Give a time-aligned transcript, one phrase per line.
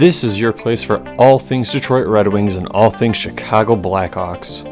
[0.00, 4.64] This is your place for all things Detroit Red Wings and all things Chicago Blackhawks.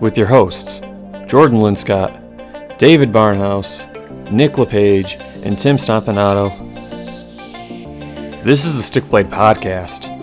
[0.00, 0.78] With your hosts,
[1.26, 3.84] Jordan Linscott, David Barnhouse,
[4.32, 6.48] Nick LePage, and Tim Stompanato.
[8.42, 10.15] This is the Stick Blade Podcast.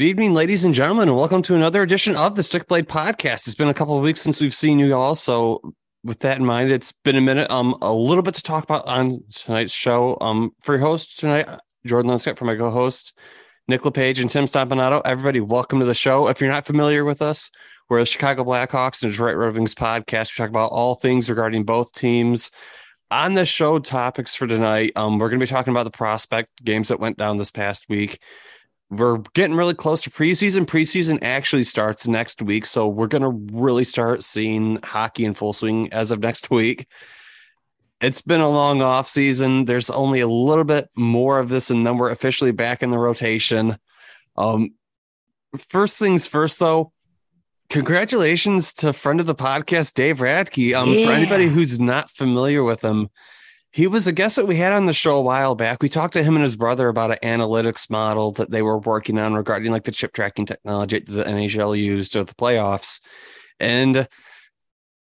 [0.00, 3.46] Good evening, ladies and gentlemen, and welcome to another edition of the Stick Blade Podcast.
[3.46, 6.46] It's been a couple of weeks since we've seen you all, so with that in
[6.46, 7.50] mind, it's been a minute.
[7.50, 10.16] Um, a little bit to talk about on tonight's show.
[10.22, 11.46] Um, for your host tonight,
[11.84, 13.12] Jordan Linscott, for my co-host
[13.68, 15.02] Nick LePage and Tim Stompanato.
[15.04, 16.28] Everybody, welcome to the show.
[16.28, 17.50] If you're not familiar with us,
[17.90, 20.32] we're the Chicago Blackhawks and Detroit Red Wings podcast.
[20.32, 22.50] We talk about all things regarding both teams.
[23.10, 26.64] On the show topics for tonight, um, we're going to be talking about the prospect
[26.64, 28.18] games that went down this past week
[28.90, 30.66] we're getting really close to preseason.
[30.66, 32.66] Preseason actually starts next week.
[32.66, 36.86] So we're going to really start seeing hockey in full swing as of next week.
[38.00, 39.66] It's been a long off season.
[39.66, 42.98] There's only a little bit more of this, and then we're officially back in the
[42.98, 43.76] rotation.
[44.36, 44.74] Um,
[45.68, 46.92] first things first, though,
[47.68, 50.74] congratulations to friend of the podcast, Dave Radke.
[50.74, 51.06] Um, yeah.
[51.06, 53.10] For anybody who's not familiar with him,
[53.72, 55.80] he was a guest that we had on the show a while back.
[55.80, 59.16] We talked to him and his brother about an analytics model that they were working
[59.18, 63.00] on regarding like the chip tracking technology that the NHL used at the playoffs.
[63.60, 64.08] And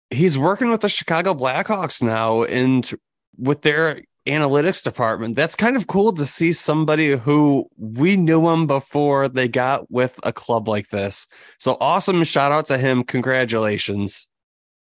[0.09, 2.89] he's working with the Chicago Blackhawks now and
[3.37, 5.35] with their analytics department.
[5.35, 10.19] That's kind of cool to see somebody who we knew him before they got with
[10.23, 11.25] a club like this.
[11.57, 12.23] So awesome.
[12.25, 13.03] Shout out to him.
[13.03, 14.26] Congratulations.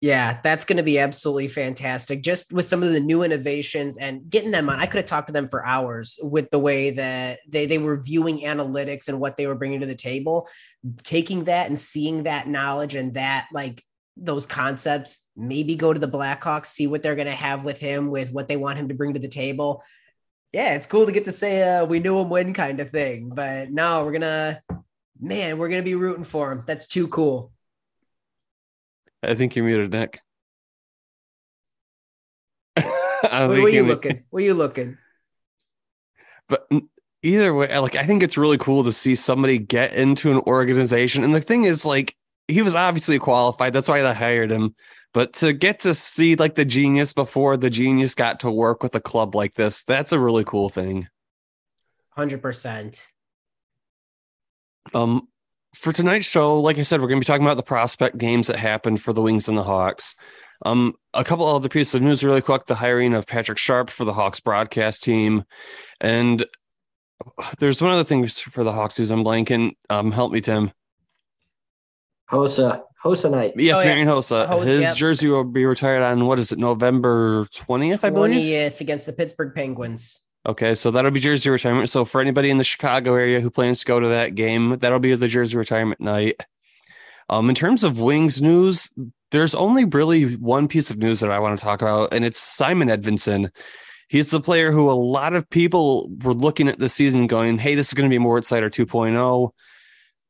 [0.03, 2.23] Yeah, that's going to be absolutely fantastic.
[2.23, 5.29] Just with some of the new innovations and getting them on, I could have talked
[5.29, 9.39] to them for hours with the way that they they were viewing analytics and what
[9.39, 10.49] they were bringing to the table.
[11.03, 13.83] Taking that and seeing that knowledge and that like
[14.19, 18.11] those concepts, maybe go to the Blackhawks, see what they're going to have with him,
[18.11, 19.83] with what they want him to bring to the table.
[20.53, 23.31] Yeah, it's cool to get to say uh, we knew him when kind of thing.
[23.35, 24.61] But no, we're gonna,
[25.21, 26.65] man, we're gonna be rooting for him.
[26.67, 27.53] That's too cool.
[29.23, 30.21] I think you're muted, Nick.
[33.31, 34.25] Where were you looking?
[34.31, 34.99] Where are you looking?
[36.49, 36.71] But
[37.23, 41.25] either way, like I think it's really cool to see somebody get into an organization.
[41.25, 42.15] And the thing is, like,
[42.49, 43.73] he was obviously qualified.
[43.73, 44.75] That's why they hired him.
[45.13, 48.95] But to get to see like the genius before the genius got to work with
[48.95, 51.09] a club like this, that's a really cool thing.
[52.11, 53.09] Hundred percent.
[54.95, 55.29] Um,
[55.77, 58.47] for tonight's show, like I said, we're going to be talking about the prospect games
[58.49, 60.15] that happened for the Wings and the Hawks.
[60.65, 64.05] Um, a couple other pieces of news, really quick: the hiring of Patrick Sharp for
[64.05, 65.45] the Hawks broadcast team,
[66.01, 66.47] and
[67.59, 69.73] there's one other thing for the Hawks who's I'm blanking.
[69.91, 70.73] Um, help me, Tim.
[72.31, 73.53] Hossa, Hossa night.
[73.57, 73.87] Yes, oh, yeah.
[73.87, 74.49] Marian Hossa.
[74.49, 74.97] Hossa His yep.
[74.97, 78.05] jersey will be retired on what is it, November twentieth?
[78.05, 80.23] I believe twentieth against the Pittsburgh Penguins.
[80.47, 81.91] Okay, so that'll be jersey retirement.
[81.91, 85.01] So for anybody in the Chicago area who plans to go to that game, that'll
[85.01, 86.41] be the jersey retirement night.
[87.29, 88.89] Um, in terms of Wings news,
[89.33, 92.39] there's only really one piece of news that I want to talk about, and it's
[92.39, 93.51] Simon Edvinsson.
[94.09, 97.75] He's the player who a lot of people were looking at the season going, hey,
[97.75, 99.51] this is going to be Moritz Seider 2.0.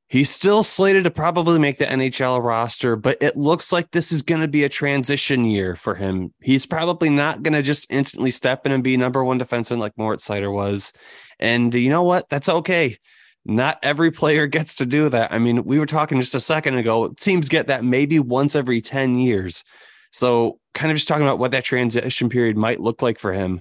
[0.08, 4.22] He's still slated to probably make the NHL roster, but it looks like this is
[4.22, 6.32] going to be a transition year for him.
[6.40, 9.98] He's probably not going to just instantly step in and be number one defenseman like
[9.98, 10.92] Moritz Seider was.
[11.40, 12.28] And you know what?
[12.28, 12.98] That's okay.
[13.44, 15.32] Not every player gets to do that.
[15.32, 17.12] I mean, we were talking just a second ago.
[17.18, 19.64] Teams get that maybe once every 10 years.
[20.12, 23.60] So, kind of just talking about what that transition period might look like for him.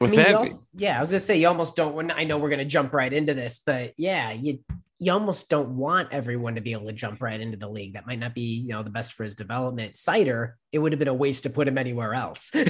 [0.00, 1.94] With I mean, that, also, yeah, I was gonna say you almost don't.
[1.94, 4.60] When I know we're gonna jump right into this, but yeah, you
[5.00, 7.94] you almost don't want everyone to be able to jump right into the league.
[7.94, 9.94] That might not be you know the best for his development.
[9.94, 12.52] Seider, it would have been a waste to put him anywhere else.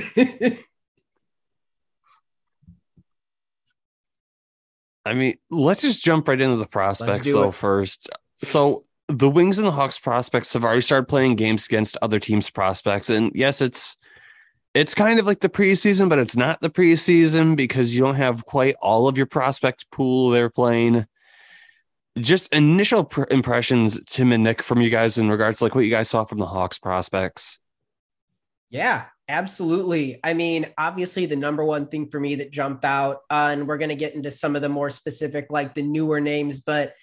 [5.05, 8.11] I mean, let's just jump right into the prospects so first.
[8.43, 12.51] So the Wings and the Hawks prospects have already started playing games against other teams'
[12.51, 13.99] prospects, and yes, it's
[14.79, 18.47] it's kind of like the preseason, but it's not the preseason because you don't have
[18.47, 21.05] quite all of your prospect pool they're playing.
[22.17, 25.81] Just initial pr- impressions, Tim and Nick, from you guys in regards to like what
[25.81, 27.59] you guys saw from the Hawks prospects.
[28.71, 30.21] Yeah, absolutely.
[30.23, 33.79] I mean, obviously, the number one thing for me that jumped out, uh, and we're
[33.79, 36.95] going to get into some of the more specific, like the newer names, but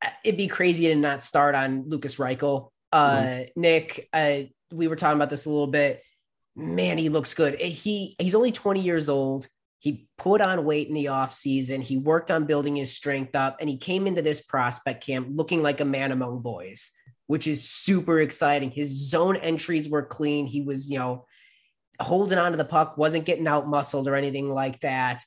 [0.00, 2.70] uh, it'd be crazy to not start on Lukas Reichel.
[2.92, 3.60] Uh, mm-hmm.
[3.60, 6.02] Nick, uh, we were talking about this a little bit
[6.56, 7.56] man, he looks good.
[7.60, 9.46] Eh, he he's only 20 years old.
[9.78, 11.82] He put on weight in the offseason.
[11.82, 15.62] He worked on building his strength up, and he came into this prospect camp looking
[15.62, 16.90] like a man among boys,
[17.26, 18.70] which is super exciting.
[18.70, 20.46] His zone entries were clean.
[20.46, 21.26] He was, you know,
[22.00, 25.22] holding on to the puck, wasn't getting out muscled or anything like that.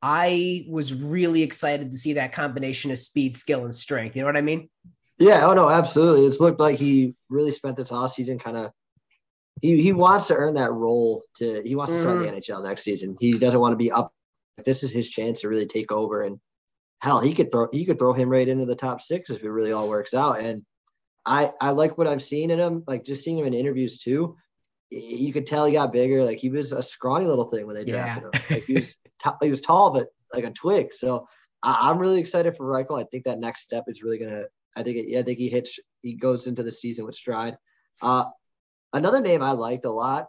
[0.00, 4.16] I was really excited to see that combination of speed, skill, and strength.
[4.16, 4.68] You know what I mean?
[5.18, 5.46] Yeah.
[5.46, 6.26] Oh no, absolutely.
[6.26, 8.72] It's looked like he really spent this off season kind of.
[9.62, 11.22] He he wants to earn that role.
[11.36, 12.34] To he wants to start mm-hmm.
[12.34, 13.16] the NHL next season.
[13.18, 14.12] He doesn't want to be up.
[14.64, 16.22] This is his chance to really take over.
[16.22, 16.40] And
[17.00, 19.50] hell, he could throw he could throw him right into the top six if it
[19.50, 20.40] really all works out.
[20.40, 20.64] And
[21.24, 22.82] I I like what I've seen in him.
[22.88, 24.36] Like just seeing him in interviews too.
[24.90, 26.24] You could tell he got bigger.
[26.24, 28.40] Like he was a scrawny little thing when they drafted yeah.
[28.40, 28.44] him.
[28.50, 30.92] Like he was t- he was tall, but like a twig.
[30.92, 31.28] So
[31.62, 33.00] I, am really excited for Reichel.
[33.00, 34.44] I think that next step is really gonna.
[34.76, 35.78] I think it, yeah, I think he hits.
[36.02, 37.56] He goes into the season with stride.
[38.02, 38.24] Uh,
[38.92, 40.28] another name I liked a lot.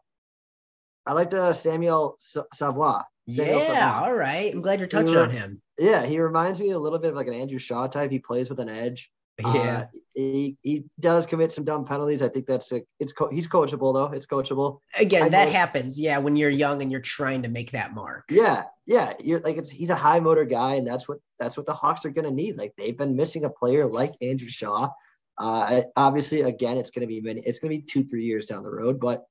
[1.06, 2.18] I liked uh, Samuel
[2.54, 3.02] Savoie.
[3.30, 4.06] Samuel yeah, Savoie.
[4.06, 4.54] all right.
[4.54, 5.62] I'm glad you're touching on him.
[5.78, 8.12] Yeah, he reminds me a little bit of like an Andrew Shaw type.
[8.12, 9.12] He plays with an edge.
[9.40, 12.22] Yeah, uh, he he does commit some dumb penalties.
[12.22, 14.16] I think that's a, it's co- he's coachable though.
[14.16, 14.78] It's coachable.
[14.96, 16.00] Again, that happens.
[16.00, 18.26] Yeah, when you're young and you're trying to make that mark.
[18.30, 19.14] Yeah, yeah.
[19.24, 22.06] You're like it's he's a high motor guy, and that's what that's what the Hawks
[22.06, 22.60] are going to need.
[22.60, 24.90] Like they've been missing a player like Andrew Shaw.
[25.38, 27.42] Uh, obviously, again, it's going to be many.
[27.42, 29.26] It's going to be two three years down the road, but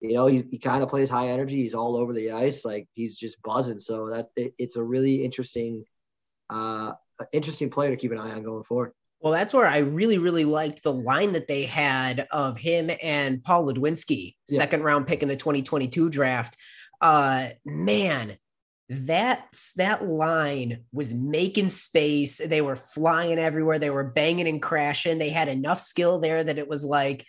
[0.00, 1.56] you know he, he kind of plays high energy.
[1.56, 3.80] He's all over the ice, like he's just buzzing.
[3.80, 5.84] So that it, it's a really interesting,
[6.50, 6.92] uh,
[7.32, 8.92] interesting player to keep an eye on going forward.
[9.20, 13.42] Well, that's where I really, really liked the line that they had of him and
[13.42, 14.58] Paul Ludwinski, yeah.
[14.58, 16.58] second round pick in the 2022 draft.
[17.00, 18.36] Uh, man,
[18.88, 22.38] that's that line was making space.
[22.38, 23.78] They were flying everywhere.
[23.78, 25.18] They were banging and crashing.
[25.18, 27.24] They had enough skill there that it was like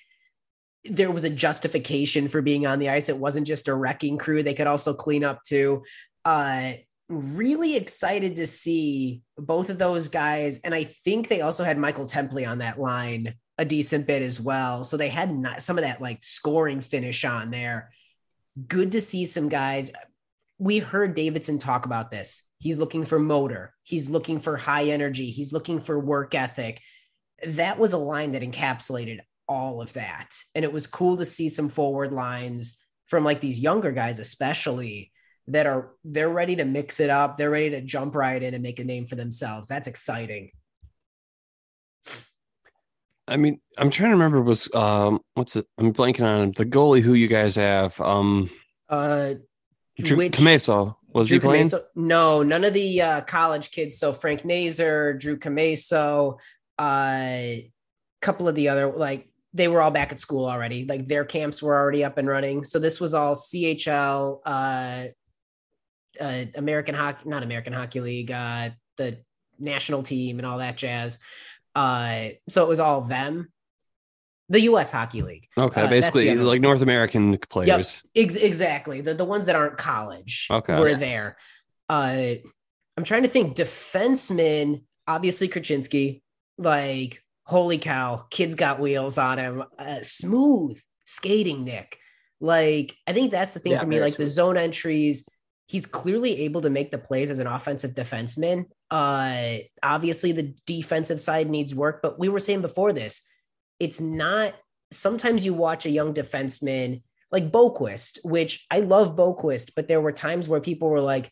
[0.83, 3.09] there was a justification for being on the ice.
[3.09, 4.43] It wasn't just a wrecking crew.
[4.43, 5.83] They could also clean up too.
[6.23, 6.73] Uh,
[7.07, 10.59] really excited to see both of those guys.
[10.59, 14.41] And I think they also had Michael Teply on that line a decent bit as
[14.41, 14.83] well.
[14.83, 17.91] So they had not, some of that like scoring finish on there.
[18.67, 19.91] Good to see some guys.
[20.57, 22.49] We heard Davidson talk about this.
[22.59, 26.81] He's looking for motor, he's looking for high energy, he's looking for work ethic.
[27.45, 30.29] That was a line that encapsulated all of that.
[30.55, 35.11] And it was cool to see some forward lines from like these younger guys, especially
[35.47, 37.37] that are they're ready to mix it up.
[37.37, 39.67] They're ready to jump right in and make a name for themselves.
[39.67, 40.51] That's exciting.
[43.27, 45.67] I mean, I'm trying to remember was um what's it?
[45.77, 47.99] I'm blanking on the goalie who you guys have.
[48.01, 48.49] Um
[48.89, 49.35] uh
[49.99, 50.95] Drew Commesso.
[51.13, 51.69] Was Drew he playing?
[51.95, 53.97] No, none of the uh, college kids.
[53.97, 56.39] So Frank Nazar, Drew Commesso,
[56.79, 57.69] a uh,
[58.21, 60.85] couple of the other like they were all back at school already.
[60.85, 62.65] Like their camps were already up and running.
[62.65, 65.05] So this was all CHL uh
[66.19, 69.17] uh, American hockey, not American Hockey League, uh, the
[69.59, 71.19] national team and all that jazz.
[71.73, 73.51] Uh, so it was all them.
[74.49, 74.91] The U.S.
[74.91, 75.47] Hockey League.
[75.57, 78.03] Okay, uh, basically like North American players.
[78.13, 79.01] Yep, ex- exactly.
[79.01, 80.47] The the ones that aren't college.
[80.51, 81.37] Okay, were there.
[81.89, 82.35] Uh,
[82.97, 83.55] I'm trying to think.
[83.55, 86.21] Defensemen, obviously Korchinski.
[86.57, 89.63] Like, holy cow, kids got wheels on him.
[89.77, 91.97] Uh, smooth skating, Nick.
[92.39, 93.99] Like, I think that's the thing yeah, for me.
[93.99, 94.27] Like smooth.
[94.27, 95.27] the zone entries
[95.67, 98.65] he's clearly able to make the plays as an offensive defenseman.
[98.91, 103.23] Uh, obviously, the defensive side needs work, but we were saying before this,
[103.79, 104.53] it's not.
[104.91, 107.01] Sometimes you watch a young defenseman
[107.31, 111.29] like Boqvist, which I love Boqvist, but there were times where people were like,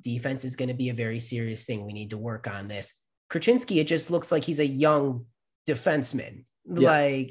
[0.00, 1.86] defense is going to be a very serious thing.
[1.86, 2.92] We need to work on this.
[3.30, 5.26] Korchinski, it just looks like he's a young
[5.68, 6.44] defenseman.
[6.66, 6.90] Yeah.
[6.90, 7.30] Like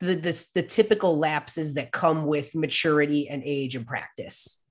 [0.00, 4.62] the, the the typical lapses that come with maturity and age and practice.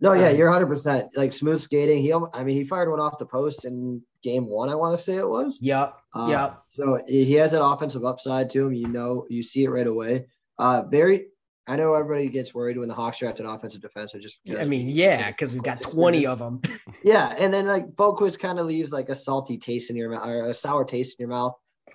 [0.00, 2.02] No, yeah, you're 100 percent like smooth skating.
[2.02, 4.68] He, I mean, he fired one off the post in game one.
[4.68, 5.58] I want to say it was.
[5.60, 5.96] Yep.
[6.14, 6.60] Uh, yep.
[6.68, 8.74] So he has that offensive upside to him.
[8.74, 10.26] You know, you see it right away.
[10.58, 11.26] Uh, very.
[11.66, 14.22] I know everybody gets worried when the Hawks draft an offensive defenseman.
[14.22, 16.62] Just I mean, yeah, because we've got 20 of them.
[17.04, 20.26] yeah, and then like Boqvist kind of leaves like a salty taste in your mouth
[20.26, 21.52] or a sour taste in your mouth.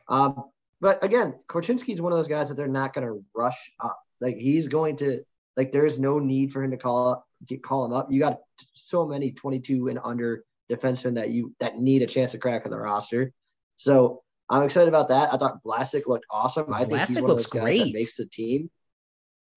[0.07, 0.43] Um,
[0.79, 3.97] but again, Korchinski is one of those guys that they're not going to rush up.
[4.21, 5.23] Like he's going to
[5.57, 5.71] like.
[5.71, 8.07] There's no need for him to call get, call him up.
[8.09, 8.39] You got
[8.73, 12.71] so many 22 and under defensemen that you that need a chance to crack on
[12.71, 13.31] the roster.
[13.75, 15.33] So I'm excited about that.
[15.33, 16.73] I thought Vlasic looked awesome.
[16.73, 17.79] I think he's one of those guys great.
[17.79, 18.69] that makes the team.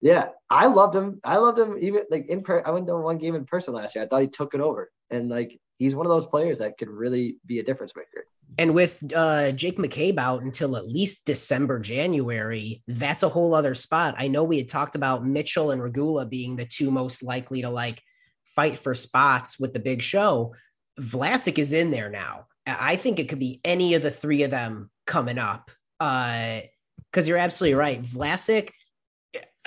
[0.01, 1.19] Yeah, I loved him.
[1.23, 2.61] I loved him even like in per.
[2.65, 4.03] I went to one game in person last year.
[4.03, 6.89] I thought he took it over, and like he's one of those players that could
[6.89, 8.25] really be a difference maker.
[8.57, 13.73] And with uh, Jake McCabe out until at least December, January, that's a whole other
[13.73, 14.15] spot.
[14.17, 17.69] I know we had talked about Mitchell and Regula being the two most likely to
[17.69, 18.01] like
[18.45, 20.55] fight for spots with the big show.
[20.99, 22.47] Vlasic is in there now.
[22.65, 25.69] I think it could be any of the three of them coming up.
[25.99, 26.61] Uh,
[27.11, 28.03] because you're absolutely right.
[28.03, 28.71] Vlasic,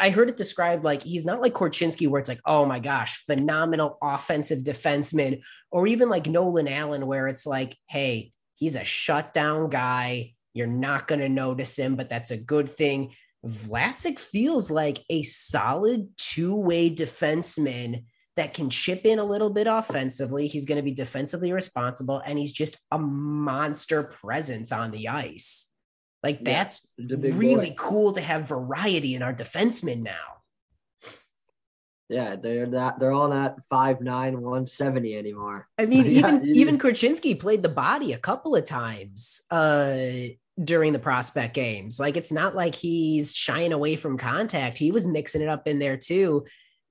[0.01, 3.23] I heard it described like he's not like Korchinski, where it's like, oh my gosh,
[3.25, 9.69] phenomenal offensive defenseman, or even like Nolan Allan, where it's like, hey, he's a shutdown
[9.69, 10.35] guy.
[10.55, 13.13] You're not going to notice him, but that's a good thing.
[13.47, 18.05] Vlasic feels like a solid two way defenseman
[18.37, 20.47] that can chip in a little bit offensively.
[20.47, 25.70] He's going to be defensively responsible and he's just a monster presence on the ice.
[26.23, 27.77] Like that's really boy.
[27.79, 30.41] cool to have variety in our defensemen now.
[32.11, 35.69] Yeah, they're not they're all not 5'9, 170 anymore.
[35.79, 36.55] I mean, even yeah.
[36.55, 39.97] even Korchinski played the body a couple of times uh
[40.63, 41.99] during the prospect games.
[41.99, 44.77] Like it's not like he's shying away from contact.
[44.77, 46.45] He was mixing it up in there too.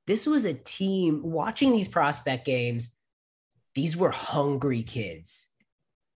[0.07, 2.99] This was a team watching these prospect games.
[3.75, 5.49] These were hungry kids.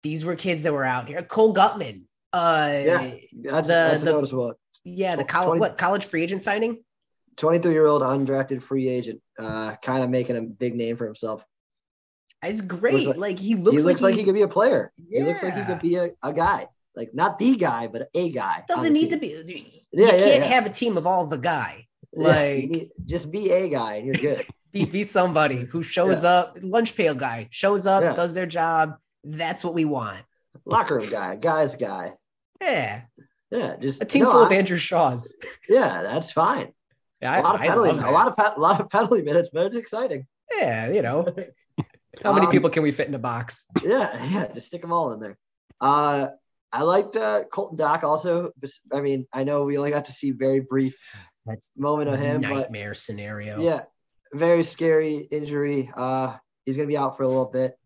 [0.02, 1.22] These were kids that were out here.
[1.22, 2.08] Cole Guttman.
[2.34, 4.56] Uh, yeah, that's, the, that's the, noticeable.
[4.84, 6.84] Yeah, the college what college free agent signing?
[7.38, 11.46] 23 year old undrafted free agent, uh, kind of making a big name for himself.
[12.44, 13.08] It's great.
[13.08, 14.92] Like, like, he looks, he looks like, he, he could be a player.
[14.98, 15.22] Yeah.
[15.22, 18.30] He looks like he could be a, a guy like not the guy, but a
[18.30, 18.64] guy.
[18.68, 19.12] Doesn't need team.
[19.12, 19.28] to be.
[19.28, 19.44] You
[19.92, 20.46] yeah, You can't yeah, yeah.
[20.46, 21.88] have a team of all the guy.
[22.16, 24.46] Like need, just be a guy and you're good.
[24.72, 28.98] be be somebody who shows up, lunch pail guy shows up, does their job.
[29.24, 30.24] That's what we want.
[30.64, 32.14] Locker room guy, guy's guy.
[32.64, 33.02] Yeah.
[33.52, 35.36] Yeah, just a team no, full I, of Andrew Shaws.
[35.70, 36.74] Yeah, that's fine.
[37.22, 39.78] Yeah, a lot of penalty, a lot of a lot of penalty minutes, but it's
[39.78, 40.26] exciting.
[40.52, 41.24] Yeah, you know,
[42.24, 43.66] how many um, people can we fit in a box?
[43.84, 45.38] Yeah, yeah, just stick them all in there.
[45.80, 46.30] Uh,
[46.72, 48.52] I liked uh, Colton Dach also.
[48.92, 50.98] I mean, I know we only got to see very brief
[51.46, 53.60] That's moment of him, nightmare but, scenario.
[53.60, 53.82] Yeah,
[54.34, 55.92] very scary injury.
[55.96, 57.78] Uh, he's gonna be out for a little bit,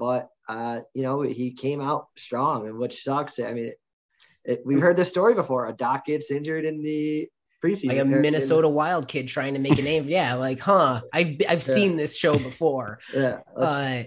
[0.00, 3.38] but uh, you know he came out strong, and which sucks.
[3.38, 3.72] I mean,
[4.44, 5.66] it, we've heard this story before.
[5.66, 7.28] A Dach gets injured in the
[7.62, 10.04] preseason, like a Minnesota in, Wild kid trying to make a name.
[10.08, 11.02] yeah, like, huh?
[11.12, 11.74] I've I've yeah.
[11.74, 12.98] seen this show before.
[13.14, 13.40] yeah.
[13.56, 14.04] Uh,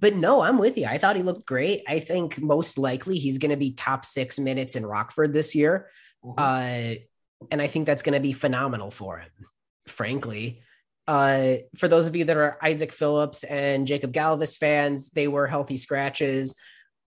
[0.00, 0.86] but no, I'm with you.
[0.86, 1.82] I thought he looked great.
[1.88, 5.88] I think most likely he's going to be top six minutes in Rockford this year.
[6.24, 6.38] Mm-hmm.
[6.38, 6.94] Uh,
[7.50, 9.30] and I think that's going to be phenomenal for him,
[9.86, 10.62] frankly.
[11.06, 15.46] Uh, for those of you that are Isaac Phillips and Jacob Galvas fans, they were
[15.46, 16.54] healthy scratches.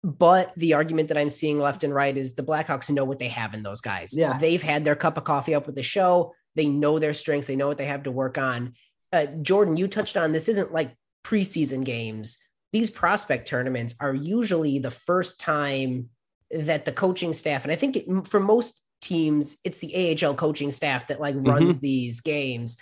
[0.03, 3.27] But the argument that I'm seeing left and right is the Blackhawks know what they
[3.27, 4.17] have in those guys.
[4.17, 4.37] Yeah.
[4.37, 6.33] They've had their cup of coffee up with the show.
[6.55, 7.47] They know their strengths.
[7.47, 8.73] They know what they have to work on.
[9.13, 12.39] Uh, Jordan, you touched on this isn't like preseason games
[12.71, 16.09] these prospect tournaments are usually the first time
[16.51, 20.71] that the coaching staff, and I think it, for most teams, it's the AHL coaching
[20.71, 21.81] staff that like runs mm-hmm.
[21.81, 22.77] these games.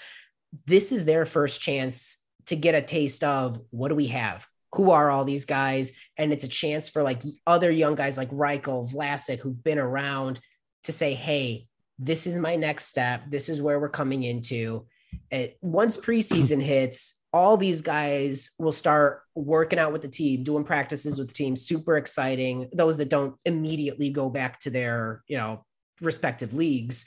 [0.66, 4.46] This is their first chance to get a taste of what do we have?
[4.74, 5.94] Who are all these guys?
[6.18, 10.40] And it's a chance for like other young guys like Reichel, Vlasic, who've been around
[10.84, 13.24] to say, hey, this is my next step.
[13.30, 14.86] This is where we're coming into.
[15.32, 20.64] It, once preseason hits, all these guys will start working out with the team, doing
[20.64, 21.56] practices with the team.
[21.56, 22.70] Super exciting.
[22.74, 25.66] Those that don't immediately go back to their, you know,
[26.02, 27.06] respective leagues.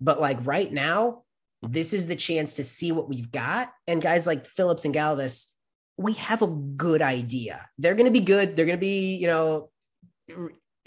[0.00, 1.22] But like right now,
[1.62, 3.72] this is the chance to see what we've got.
[3.86, 5.52] And guys like Phillips and Galvas,
[6.00, 7.68] we have a good idea.
[7.78, 8.56] They're going to be good.
[8.56, 9.70] They're going to be, you know,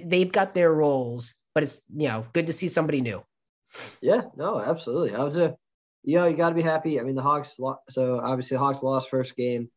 [0.03, 3.23] they've got their roles, but it's, you know, good to see somebody new.
[4.01, 5.15] Yeah, no, absolutely.
[5.15, 5.55] I was a,
[6.03, 6.99] you know, you got to be happy.
[6.99, 7.59] I mean, the Hawks.
[7.89, 9.69] So obviously, the Hawks lost first game,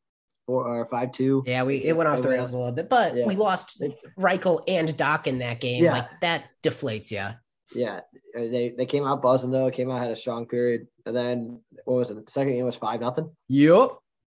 [0.46, 1.42] four or five two.
[1.46, 3.26] Yeah, we it went off the rails a little bit, but yeah.
[3.26, 3.82] we lost
[4.18, 5.84] Reichel and Dach in that game.
[5.84, 5.92] Yeah.
[5.92, 7.34] Like that deflates yeah.
[7.74, 8.00] Yeah,
[8.34, 9.70] they they came out buzzing though.
[9.70, 12.24] Came out had a strong period, and then what was it?
[12.24, 13.30] The second game was five nothing.
[13.48, 13.90] Yep.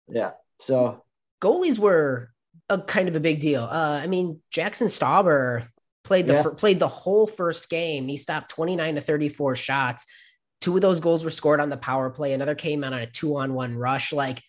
[0.08, 0.30] Yeah.
[0.60, 1.04] So
[1.40, 2.30] goalies were
[2.68, 3.64] a kind of a big deal.
[3.64, 5.66] Uh, I mean, Jackson Stauber
[6.04, 6.44] played the yeah.
[6.56, 8.08] played the whole first game.
[8.08, 10.06] He stopped twenty nine to thirty four shots
[10.60, 12.32] Two of those goals were scored on the power play.
[12.32, 14.12] Another came out on a two on one rush.
[14.12, 14.42] Like,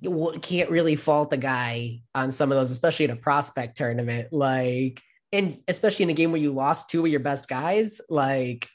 [0.00, 4.32] you can't really fault the guy on some of those, especially in a prospect tournament.
[4.32, 5.00] Like,
[5.32, 8.68] and especially in a game where you lost two of your best guys, like,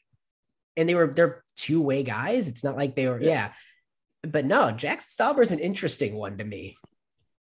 [0.75, 2.50] and they were they're two way guys.
[2.50, 3.30] It's not like they were, yeah.
[3.30, 3.51] yeah.
[4.24, 6.76] But no, Jack Stauber is an interesting one to me.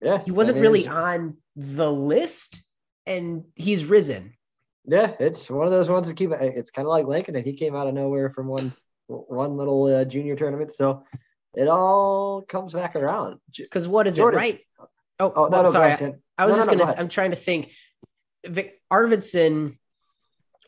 [0.01, 2.61] Yeah, he wasn't really on the list,
[3.05, 4.33] and he's risen.
[4.85, 6.31] Yeah, it's one of those ones to keep.
[6.31, 8.73] It's kind of like Lincoln, and he came out of nowhere from one
[9.07, 10.73] one little uh, junior tournament.
[10.73, 11.05] So
[11.55, 13.39] it all comes back around.
[13.57, 14.39] Because what is Jordan.
[14.39, 14.59] it, right?
[15.19, 15.93] Oh, oh no, no, sorry.
[15.93, 16.93] I, I, was no, just no, gonna.
[16.93, 17.71] Go I'm trying to think.
[18.45, 19.77] Vic, Arvidsson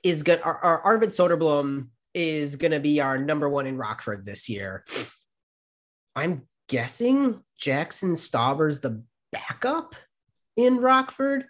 [0.03, 0.41] is good.
[0.41, 4.83] Our, our Arvid Soderblom is going to be our number one in Rockford this year.
[6.17, 9.95] I'm guessing Jackson Stauber's the backup
[10.55, 11.45] in Rockford.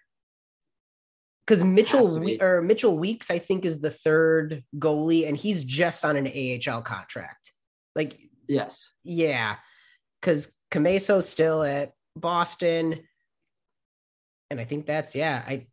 [1.46, 2.42] Because Mitchell be.
[2.42, 6.82] or Mitchell Weeks, I think, is the third goalie, and he's just on an AHL
[6.82, 7.54] contract.
[7.96, 8.20] Like,
[8.50, 8.92] Yes.
[9.04, 9.56] yeah,
[10.22, 13.00] because Commesso's still at Boston,
[14.50, 15.42] and I think that's yeah.
[15.48, 15.68] I,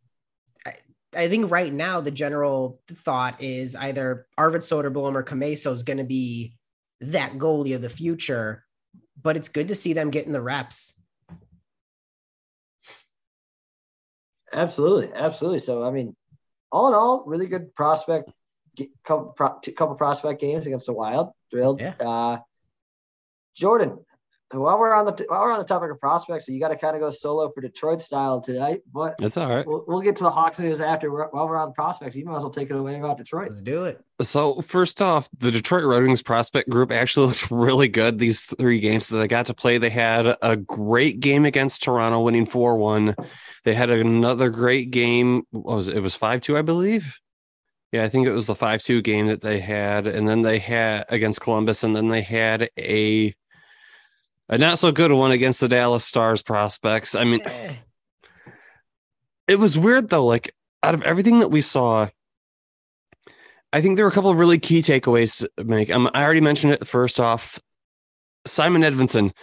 [0.65, 0.75] I
[1.15, 5.97] I think right now the general thought is either Arvid Soderblom or Cameso is going
[5.97, 6.55] to be
[7.01, 8.64] that goalie of the future.
[9.21, 11.01] But it's good to see them getting the reps.
[14.53, 15.59] Absolutely, absolutely.
[15.59, 16.15] So I mean,
[16.71, 18.31] all in all, really good prospect.
[19.05, 19.33] Couple,
[19.75, 21.29] couple prospect games against the Wild.
[21.49, 21.79] Thrilled.
[21.79, 21.93] Yeah.
[21.99, 22.39] Uh,
[23.55, 24.04] Jordan,
[24.61, 26.95] while we're on the while we're on the topic of prospects, you got to kind
[26.95, 28.81] of go solo for Detroit style tonight.
[28.91, 29.65] But That's all right.
[29.65, 31.11] we'll, we'll get to the Hawks news after.
[31.11, 33.49] We're, while we're on prospects, you might as well take it away about Detroit.
[33.49, 34.03] Let's do it.
[34.21, 38.19] So first off, the Detroit Red Wings prospect group actually looks really good.
[38.19, 42.21] These three games that they got to play, they had a great game against Toronto,
[42.21, 43.15] winning four one.
[43.63, 45.43] They had another great game.
[45.51, 45.97] What was it?
[45.97, 47.17] It was five two, I believe.
[47.91, 50.59] Yeah, I think it was the five two game that they had, and then they
[50.59, 53.33] had against Columbus, and then they had a
[54.49, 57.15] a not so good one against the Dallas Stars prospects.
[57.15, 57.41] I mean,
[59.47, 60.25] it was weird though.
[60.25, 62.07] Like out of everything that we saw,
[63.73, 65.89] I think there were a couple of really key takeaways to make.
[65.89, 67.59] Um, I already mentioned it first off.
[68.45, 69.33] Simon Edvinsson.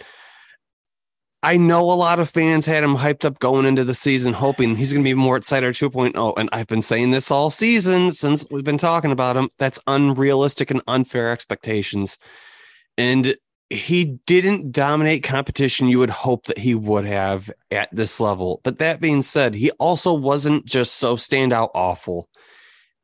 [1.45, 4.77] I know a lot of fans had him hyped up going into the season, hoping
[4.77, 6.33] he's going to be Moritz Seider 2.0.
[6.37, 9.49] And I've been saying this all season since we've been talking about him.
[9.59, 12.17] That's unrealistic and unfair expectations.
[12.97, 13.35] And
[13.73, 18.61] he didn't dominate competition you would hope that he would have at this level.
[18.63, 22.29] But that being said, he also wasn't just so standout awful.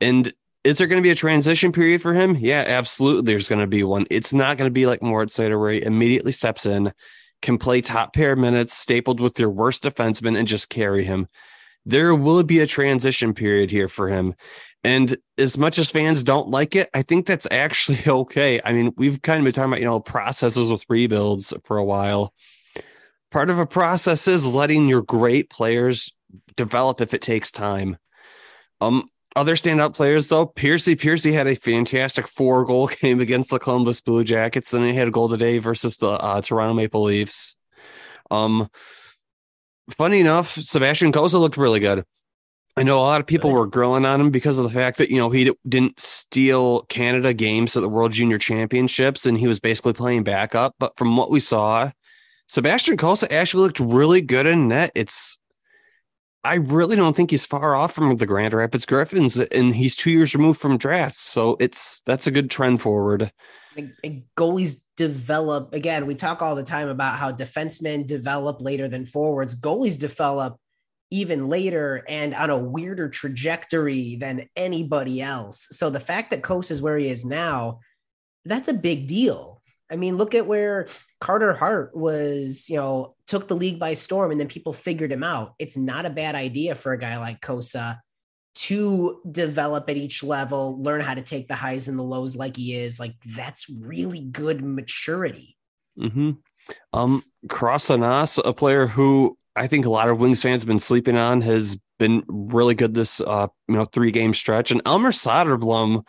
[0.00, 2.36] And is there going to be a transition period for him?
[2.36, 3.32] Yeah, absolutely.
[3.32, 4.06] There's going to be one.
[4.10, 6.92] It's not going to be like Moritz Seider where he immediately steps in,
[7.42, 11.26] can play top pair minutes, stapled with your worst defenseman, and just carry him.
[11.86, 14.34] There will be a transition period here for him.
[14.82, 18.60] And as much as fans don't like it, I think that's actually okay.
[18.64, 21.84] I mean, we've kind of been talking about, you know, processes with rebuilds for a
[21.84, 22.32] while.
[23.30, 26.12] Part of a process is letting your great players
[26.56, 27.96] develop if it takes time.
[28.80, 33.58] Um, other standout players though, Piercy Piercy had a fantastic four goal game against the
[33.58, 37.56] Columbus Blue Jackets, and he had a goal today versus the uh, Toronto Maple Leafs.
[38.30, 38.68] Um,
[39.96, 42.04] funny enough, Sebastian Cossa looked really good.
[42.76, 45.10] I know a lot of people were grilling on him because of the fact that
[45.10, 49.60] you know he didn't steal Canada games at the World Junior Championships, and he was
[49.60, 50.74] basically playing backup.
[50.78, 51.90] But from what we saw,
[52.48, 54.92] Sebastian Cossa actually looked really good in net.
[54.94, 55.38] It's
[56.42, 60.10] I really don't think he's far off from the Grand Rapids Griffins, and he's two
[60.10, 61.20] years removed from drafts.
[61.20, 63.30] So it's that's a good trend forward.
[63.76, 66.06] and goalies develop again.
[66.06, 69.58] We talk all the time about how defensemen develop later than forwards.
[69.58, 70.56] Goalies develop
[71.10, 75.68] even later and on a weirder trajectory than anybody else.
[75.70, 77.80] So the fact that Cossa is where he is now,
[78.44, 79.60] that's a big deal.
[79.90, 80.86] I mean, look at where
[81.20, 85.24] Carter Hart was, you know, took the league by storm and then people figured him
[85.24, 85.54] out.
[85.58, 87.98] It's not a bad idea for a guy like Cossa
[88.54, 92.56] to develop at each level, learn how to take the highs and the lows like
[92.56, 93.00] he is.
[93.00, 95.56] Like that's really good maturity.
[95.98, 96.32] Mm-hmm.
[96.92, 101.16] Um, Krassanas, a player who I think a lot of Wings fans have been sleeping
[101.16, 104.72] on, has been really good this uh you know three game stretch.
[104.72, 106.06] And Elmer Soderblom,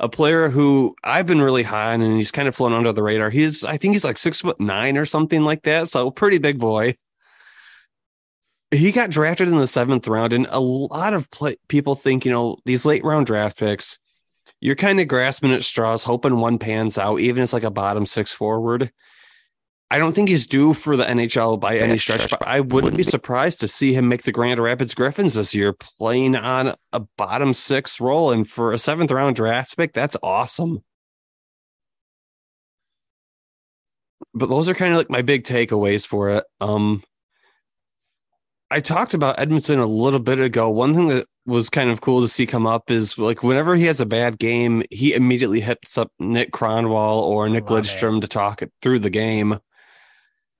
[0.00, 3.02] a player who I've been really high on, and he's kind of flown under the
[3.02, 3.30] radar.
[3.30, 6.58] He's I think he's like six foot nine or something like that, so pretty big
[6.58, 6.94] boy.
[8.70, 12.32] He got drafted in the seventh round, and a lot of play- people think you
[12.32, 13.98] know these late round draft picks.
[14.60, 18.06] You're kind of grasping at straws, hoping one pans out, even as like a bottom
[18.06, 18.90] six forward.
[19.90, 23.02] I don't think he's due for the NHL by any stretch, but I wouldn't be
[23.02, 27.54] surprised to see him make the Grand Rapids Griffins this year, playing on a bottom
[27.54, 28.30] six role.
[28.30, 30.84] And for a seventh round draft pick, that's awesome.
[34.34, 36.44] But those are kind of like my big takeaways for it.
[36.60, 37.02] Um,
[38.70, 40.68] I talked about Edmonton a little bit ago.
[40.68, 43.84] One thing that was kind of cool to see come up is like whenever he
[43.84, 47.82] has a bad game, he immediately hits up Nick Kronwall or Nick Love it.
[47.84, 49.58] Lidstrom to talk through the game.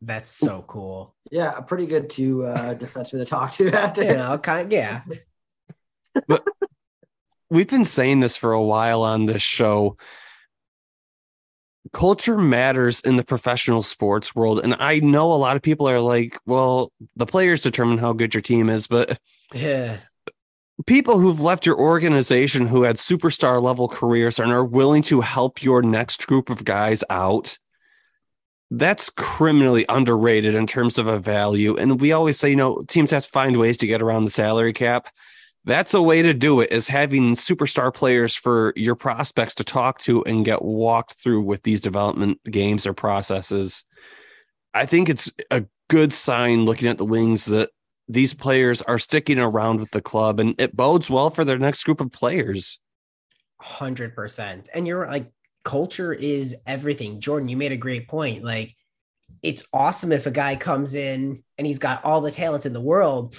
[0.01, 1.15] That's so cool.
[1.31, 4.03] Yeah, pretty good to uh, defenseman to talk to after.
[4.03, 5.03] You know, kind of, yeah.
[6.27, 6.45] but
[7.51, 9.97] we've been saying this for a while on this show.
[11.93, 14.61] Culture matters in the professional sports world.
[14.63, 18.35] And I know a lot of people are like, well, the players determine how good
[18.35, 19.19] your team is, but
[19.55, 19.97] Yeah.
[20.87, 25.63] people who've left your organization who had superstar level careers and are willing to help
[25.63, 27.59] your next group of guys out
[28.71, 31.77] that's criminally underrated in terms of a value.
[31.77, 34.31] And we always say, you know, teams have to find ways to get around the
[34.31, 35.09] salary cap.
[35.65, 39.99] That's a way to do it is having superstar players for your prospects to talk
[40.01, 43.85] to and get walked through with these development games or processes.
[44.75, 47.71] I think it's a good sign looking at the wings that
[48.07, 51.85] these players are sticking around with the club and it bodes well for their next
[51.85, 52.81] group of players.
[53.63, 54.69] 100%.
[54.73, 55.31] And you're like,
[55.69, 57.21] culture is everything.
[57.21, 58.43] Jordan, you made a great point.
[58.43, 58.75] Like,
[59.43, 62.81] it's awesome if a guy comes in and he's got all the talents in the
[62.81, 63.37] world,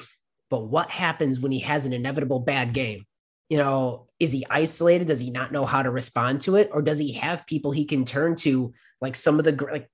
[0.51, 3.03] but what happens when he has an inevitable bad game?
[3.49, 5.07] You know, is he isolated?
[5.07, 6.69] Does he not know how to respond to it?
[6.71, 9.89] Or does he have people he can turn to, like some of the like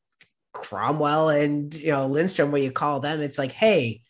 [0.53, 3.21] Kronwall and you know Lindstrom, where you call them?
[3.21, 4.01] It's like, hey,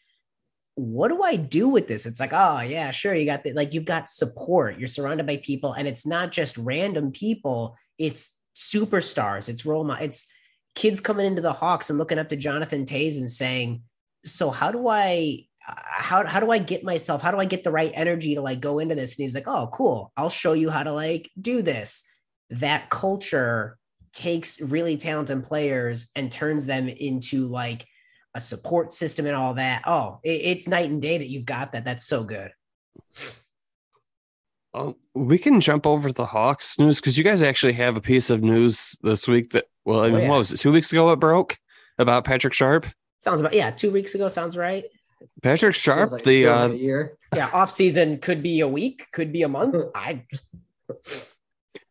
[0.73, 2.07] what do I do with this?
[2.07, 3.13] It's like, oh yeah, sure.
[3.13, 4.79] You got the like you've got support.
[4.79, 7.77] You're surrounded by people, and it's not just random people.
[7.97, 9.49] It's superstars.
[9.49, 10.05] It's role model.
[10.05, 10.27] It's
[10.75, 13.83] kids coming into the Hawks and looking up to Jonathan Toews and saying,
[14.25, 17.21] "So how do I how how do I get myself?
[17.21, 19.47] How do I get the right energy to like go into this?" And he's like,
[19.47, 20.11] "Oh, cool.
[20.17, 22.03] I'll show you how to like do this."
[22.51, 23.77] That culture
[24.13, 27.85] takes really talented players and turns them into like
[28.33, 29.83] a support system and all that.
[29.85, 31.85] Oh, it, it's night and day that you've got that.
[31.85, 32.51] That's so good.
[34.77, 38.29] Oh, we can jump over the Hawks news because you guys actually have a piece
[38.29, 40.29] of news this week that, well, I mean, oh, yeah.
[40.29, 40.57] what was it?
[40.57, 41.57] Two weeks ago it broke
[41.97, 42.85] about Patrick Sharp.
[43.19, 44.83] Sounds about, yeah, two weeks ago sounds right.
[45.41, 47.17] Patrick Sharp, like, the uh, year.
[47.33, 49.77] Yeah, off season could be a week, could be a month.
[49.95, 50.23] I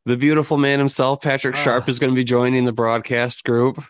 [0.04, 3.82] the beautiful man himself, Patrick Sharp, uh, is going to be joining the broadcast group.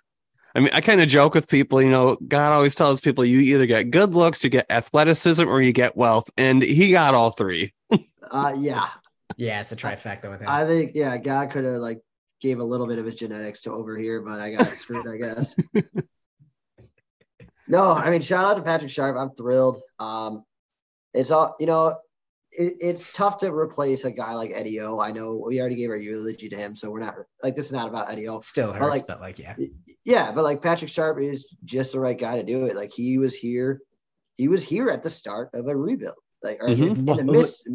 [0.55, 3.41] I mean, I kind of joke with people, you know, God always tells people you
[3.41, 6.31] either get good looks, you get athleticism, or you get wealth.
[6.37, 7.73] And he got all three.
[8.31, 8.89] uh, yeah.
[9.37, 10.49] Yeah, it's a trifecta with him.
[10.49, 12.01] I think, yeah, God could have like
[12.41, 15.17] gave a little bit of his genetics to over here, but I got screwed, I
[15.17, 15.55] guess.
[17.69, 19.17] no, I mean, shout out to Patrick Sharp.
[19.17, 19.81] I'm thrilled.
[19.99, 20.45] Um,
[21.15, 21.97] it's all, you know,
[22.53, 25.01] it, it's tough to replace a guy like Eddie O.
[25.01, 27.73] I know we already gave our eulogy to him, so we're not like this is
[27.73, 28.41] not about Eddie O.
[28.41, 29.67] Still hurts, but like, but like yeah,
[30.05, 32.77] yeah, but like Patrick Sharp is just the right guy to do it.
[32.77, 33.81] Like he was here,
[34.37, 36.15] he was here at the start of a rebuild.
[36.45, 36.83] Like or mm-hmm.
[36.83, 37.69] in the midst,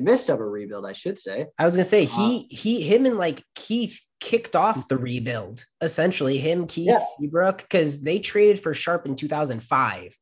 [0.00, 1.46] midst of a rebuild, I should say.
[1.58, 5.64] I was gonna say he uh, he him and like Keith kicked off the rebuild
[5.80, 6.38] essentially.
[6.38, 6.98] Him, Keith, yeah.
[7.18, 10.16] Seabrook, because they traded for Sharp in 2005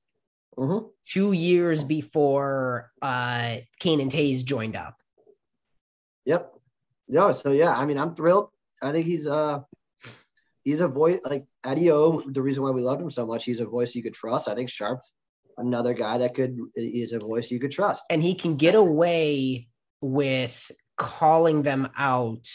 [0.59, 0.87] mm-hmm.
[1.07, 4.97] two years before uh, Kane and Toews joined up.
[6.25, 6.53] Yep.
[7.09, 8.49] No, so yeah, I mean, I'm thrilled.
[8.83, 9.61] I think he's uh
[10.65, 12.23] he's a voice like Eddie O.
[12.27, 14.49] The reason why we loved him so much, he's a voice you could trust.
[14.49, 15.13] I think Sharp's
[15.59, 19.69] another guy that could is a voice you could trust, and he can get away
[20.01, 22.47] with calling them out.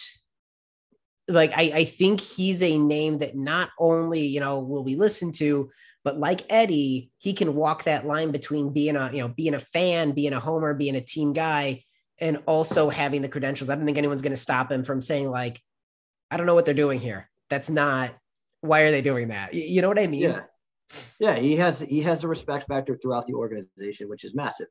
[1.28, 5.32] Like I, I think he's a name that not only you know will we listen
[5.34, 5.70] to,
[6.08, 9.60] but like Eddie, he can walk that line between being a, you know, being a
[9.60, 11.84] fan, being a homer, being a team guy,
[12.18, 13.70] and also having the credentials.
[13.70, 15.60] I don't think anyone's going to stop him from saying like,
[16.32, 17.30] I don't know what they're doing here.
[17.50, 18.16] That's not
[18.62, 19.54] why are they doing that?
[19.54, 20.22] You know what I mean?
[20.22, 20.42] Yeah.
[21.20, 24.68] Yeah, he has he has a respect factor throughout the organization, which is massive.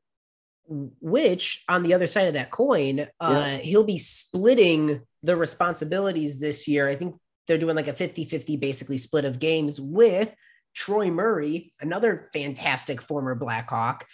[0.69, 6.67] Which on the other side of that coin, uh, he'll be splitting the responsibilities this
[6.67, 6.89] year.
[6.89, 7.15] I think
[7.47, 10.35] they're doing like a 50-50 basically split of games with
[10.75, 14.05] Troy Murray, another fantastic former Blackhawk,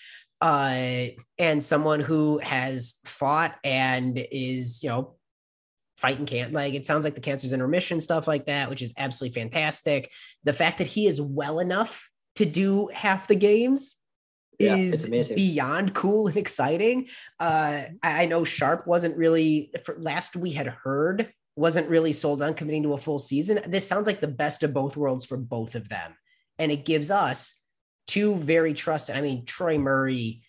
[0.42, 1.08] uh,
[1.40, 5.16] and someone who has fought and is, you know,
[6.04, 8.94] fighting can't like it sounds like the cancer's in remission, stuff like that, which is
[8.98, 10.12] absolutely fantastic.
[10.44, 13.96] The fact that he is well enough to do half the games
[14.60, 17.08] yeah, is beyond cool and exciting.
[17.40, 22.42] Uh, I, I know Sharp wasn't really for, last we had heard wasn't really sold
[22.42, 23.60] on committing to a full season.
[23.68, 26.16] This sounds like the best of both worlds for both of them
[26.60, 27.64] and it gives us
[28.08, 29.16] two very trusted.
[29.16, 30.42] I mean, Troy Murray.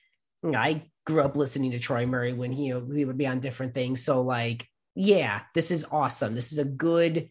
[0.42, 3.40] You know, I grew up listening to Troy Murray when he he would be on
[3.40, 4.04] different things.
[4.04, 6.34] So like, yeah, this is awesome.
[6.34, 7.30] This is a good.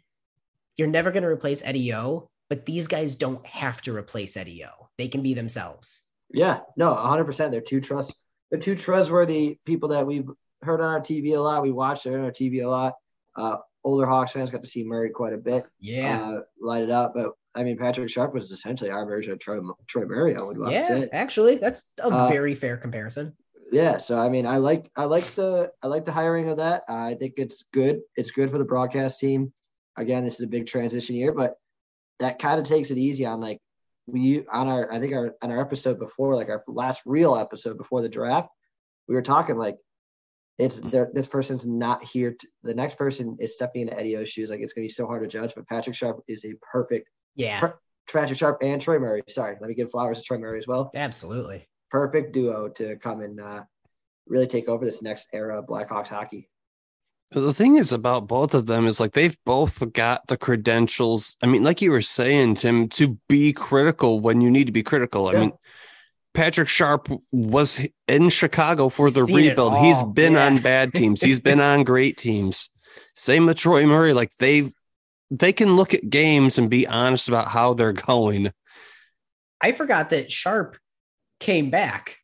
[0.77, 4.65] You're never going to replace Eddie O, but these guys don't have to replace Eddie
[4.65, 4.89] O.
[4.97, 6.01] They can be themselves.
[6.31, 7.25] Yeah, no, 100.
[7.25, 8.13] percent They're two trust.
[8.49, 10.29] They're two trustworthy people that we've
[10.61, 11.63] heard on our TV a lot.
[11.63, 12.93] We watched them on our TV a lot.
[13.35, 15.65] Uh, older Hawks fans got to see Murray quite a bit.
[15.79, 17.13] Yeah, uh, light it up.
[17.15, 20.35] But I mean, Patrick Sharp was essentially our version of Troy, Troy Murray.
[20.35, 21.09] I would yeah, say.
[21.11, 23.35] actually, that's a uh, very fair comparison.
[23.73, 26.83] Yeah, so I mean, I like I like the I like the hiring of that.
[26.87, 28.01] I think it's good.
[28.15, 29.51] It's good for the broadcast team.
[29.97, 31.55] Again, this is a big transition year, but
[32.19, 33.59] that kind of takes it easy on like
[34.05, 37.77] we on our I think our on our episode before, like our last real episode
[37.77, 38.49] before the draft,
[39.07, 39.77] we were talking like
[40.59, 40.89] it's mm-hmm.
[40.89, 41.09] there.
[41.11, 42.35] This person's not here.
[42.39, 44.51] To, the next person is stepping into Eddie O's shoes.
[44.51, 45.53] Like it's gonna be so hard to judge.
[45.55, 47.71] But Patrick Sharp is a perfect Yeah,
[48.07, 49.23] Patrick Sharp and Troy Murray.
[49.29, 50.91] Sorry, let me give flowers to Troy Murray as well.
[50.95, 51.67] absolutely.
[51.93, 53.63] Perfect duo to come and uh,
[54.27, 56.49] really take over this next era of Blackhawks hockey.
[57.31, 61.37] The thing is about both of them is like they've both got the credentials.
[61.43, 64.81] I mean, like you were saying, Tim, to be critical when you need to be
[64.81, 65.27] critical.
[65.27, 65.39] I Yeah.
[65.39, 65.51] mean,
[66.33, 69.77] Patrick Sharp was in Chicago for the Seen rebuild.
[69.77, 70.47] He's been yeah.
[70.47, 71.21] on bad teams.
[71.21, 72.71] He's been on great teams.
[73.13, 74.13] Same with Troy Murray.
[74.13, 74.73] Like they've
[75.29, 78.51] they can look at games and be honest about how they're going.
[79.61, 80.77] I forgot that Sharp
[81.43, 82.17] came back.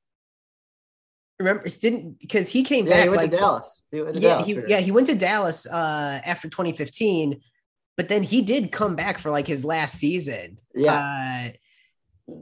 [1.40, 3.84] Remember, he didn't because he came Yeah, back he went like to Dallas.
[3.92, 7.40] He went to yeah, Dallas he yeah he went to Dallas uh, after 2015,
[7.96, 10.58] but then he did come back for like his last season.
[10.76, 11.54] yeah.
[12.28, 12.36] Uh,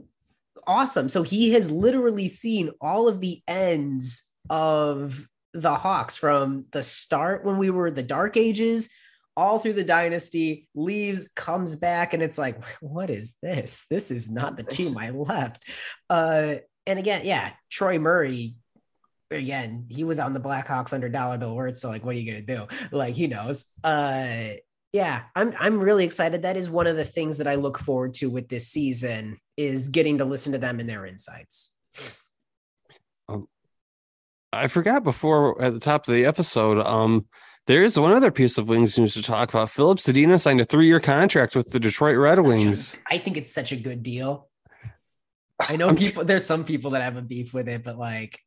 [0.66, 1.08] awesome.
[1.08, 7.44] So he has literally seen all of the ends of the Hawks from the start
[7.44, 8.90] when we were the Dark Ages
[9.38, 13.86] all through the dynasty, leaves, comes back, and it's like, what is this?
[13.88, 15.62] This is not the team I left.
[16.10, 18.56] Uh, and again, yeah, Troy Murray.
[19.30, 21.82] Again, he was on the Blackhawks under dollar bill Wirtz.
[21.82, 22.66] So, like, what are you gonna do?
[22.90, 23.66] Like, he knows.
[23.84, 24.54] Uh,
[24.92, 26.42] yeah, I'm I'm really excited.
[26.42, 29.90] That is one of the things that I look forward to with this season is
[29.90, 31.76] getting to listen to them and their insights.
[34.50, 36.78] I forgot before at the top of the episode.
[36.78, 37.26] Um,
[37.68, 39.70] there is one other piece of Wings news to talk about.
[39.70, 42.96] Filip Zadina signed a three-year contract with the Detroit Red Such Wings.
[43.08, 44.48] I think it's such a good deal.
[45.60, 46.24] I know I'm- people.
[46.24, 48.40] There's some people that have a beef with it, but like,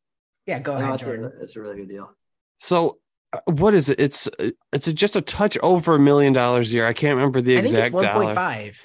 [0.46, 1.32] yeah, go No, ahead, it's, a, Jordan.
[1.40, 2.10] it's a really good deal.
[2.58, 2.98] So,
[3.32, 4.00] uh, what is it?
[4.00, 6.86] It's uh, it's a, just a touch over a million dollars a year.
[6.86, 8.34] I can't remember the I think it's exact dollar.
[8.34, 8.82] 1.5.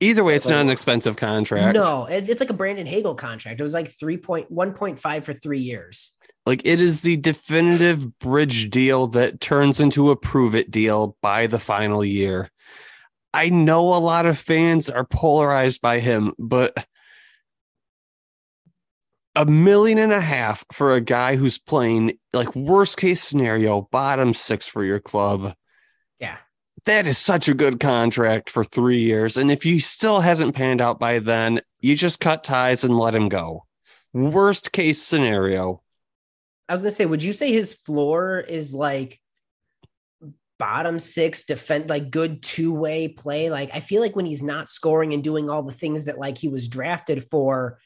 [0.00, 1.74] Either way, it's It's like not an expensive contract.
[1.74, 3.60] No, it's like a Brandon Hagel contract.
[3.60, 6.18] It was like 3.1.5 for three years.
[6.46, 11.46] Like it is the definitive bridge deal that turns into a prove it deal by
[11.46, 12.50] the final year.
[13.32, 16.86] I know a lot of fans are polarized by him, but
[19.34, 24.34] a million and a half for a guy who's playing like worst case scenario, bottom
[24.34, 25.54] six for your club.
[26.20, 26.38] Yeah.
[26.84, 29.36] That is such a good contract for three years.
[29.36, 33.14] And if he still hasn't panned out by then, you just cut ties and let
[33.14, 33.64] him go.
[34.12, 35.82] Worst case scenario.
[36.68, 39.20] I was gonna say, would you say his floor is like
[40.58, 43.50] bottom six defend like good two-way play?
[43.50, 46.38] Like I feel like when he's not scoring and doing all the things that like
[46.38, 47.78] he was drafted for,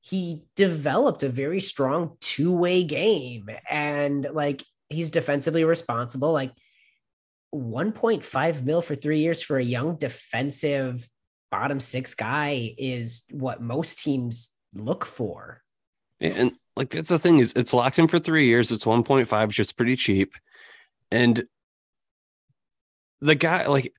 [0.00, 6.32] he developed a very strong two-way game and like he's defensively responsible.
[6.32, 6.52] Like
[7.54, 11.08] 1.5 mil for three years for a young defensive
[11.50, 15.62] bottom six guy is what most teams look for.
[16.20, 18.72] And like that's the thing is it's locked in for three years.
[18.72, 20.34] It's 1.5, which is pretty cheap.
[21.10, 21.44] And
[23.20, 23.92] the guy, like,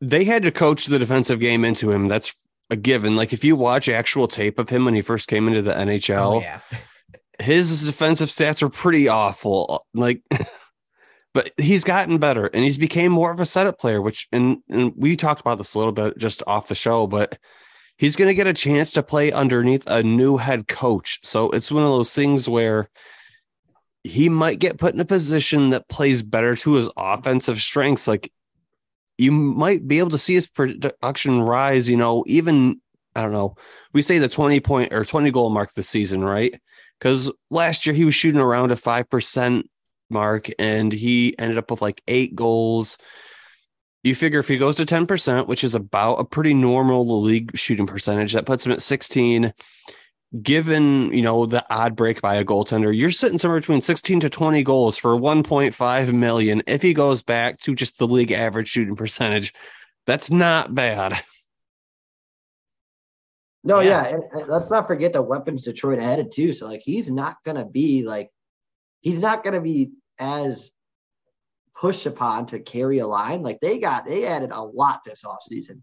[0.00, 2.08] they had to coach the defensive game into him.
[2.08, 3.16] That's a given.
[3.16, 6.36] Like, if you watch actual tape of him when he first came into the NHL,
[6.36, 6.60] Oh, yeah.
[7.38, 9.86] his defensive stats are pretty awful.
[9.94, 10.22] Like,
[11.34, 14.92] but he's gotten better and he's became more of a setup player, which, and, and
[14.96, 17.38] we talked about this a little bit just off the show, but
[18.02, 21.20] he's going to get a chance to play underneath a new head coach.
[21.22, 22.90] So it's one of those things where
[24.02, 28.08] he might get put in a position that plays better to his offensive strengths.
[28.08, 28.32] Like,
[29.18, 32.80] you might be able to see his production rise, you know, even,
[33.14, 33.54] I don't know,
[33.92, 36.58] we say the 20 point or 20 goal mark this season, right?
[37.02, 39.64] because last year he was shooting around a 5%
[40.08, 42.96] mark and he ended up with like eight goals.
[44.02, 47.86] You figure if he goes to 10%, which is about a pretty normal league shooting
[47.86, 49.52] percentage, that puts him at 16.
[50.42, 54.30] Given, you know, the odd break by a goaltender, you're sitting somewhere between 16 to
[54.30, 56.62] 20 goals for 1.5 million.
[56.66, 59.52] If he goes back to just the league average shooting percentage,
[60.06, 61.22] that's not bad.
[63.62, 64.04] No, Yeah.
[64.04, 64.14] yeah.
[64.14, 66.52] and, and let's not forget the weapons Detroit added too.
[66.52, 68.30] So like he's not gonna be like
[69.02, 70.72] he's not gonna be as
[71.82, 73.42] pushed upon to carry a line.
[73.42, 75.80] Like they got they added a lot this offseason.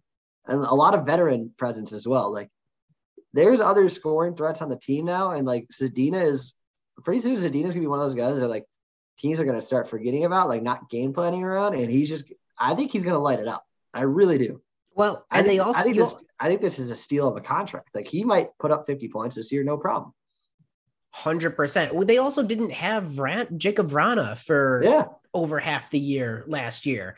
[0.47, 2.31] And a lot of veteran presence as well.
[2.31, 2.49] Like
[3.33, 5.31] there's other scoring threats on the team now.
[5.31, 6.55] And like Zadina is
[7.03, 8.63] pretty soon Zadina's gonna be one of those guys that like
[9.17, 11.75] teams are gonna start forgetting about, like not game planning around.
[11.75, 13.65] And he's just I think he's gonna light it up.
[13.93, 14.61] I really do.
[14.95, 17.27] Well, I and think, they also I think this I think this is a steal
[17.27, 17.89] of a contract.
[17.93, 20.13] Like he might put up 50 points this year, no problem.
[21.11, 21.93] Hundred percent.
[21.93, 25.07] Well, they also didn't have Vran- Jacob Vrana for Yeah.
[25.33, 27.15] Over half the year last year.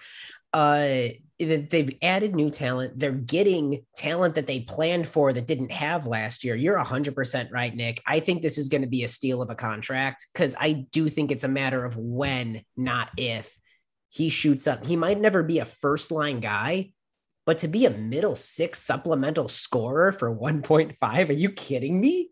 [0.54, 3.00] Uh, they- they've added new talent.
[3.00, 6.56] They're getting talent that they planned for that didn't have last year.
[6.56, 8.02] You're hundred percent right, Nick.
[8.06, 11.10] I think this is going to be a steal of a contract because I do
[11.10, 13.58] think it's a matter of when, not if,
[14.10, 14.86] he shoots up.
[14.86, 16.91] He might never be a first line guy,
[17.45, 22.30] But to be a middle six supplemental scorer for 1.5, are you kidding me?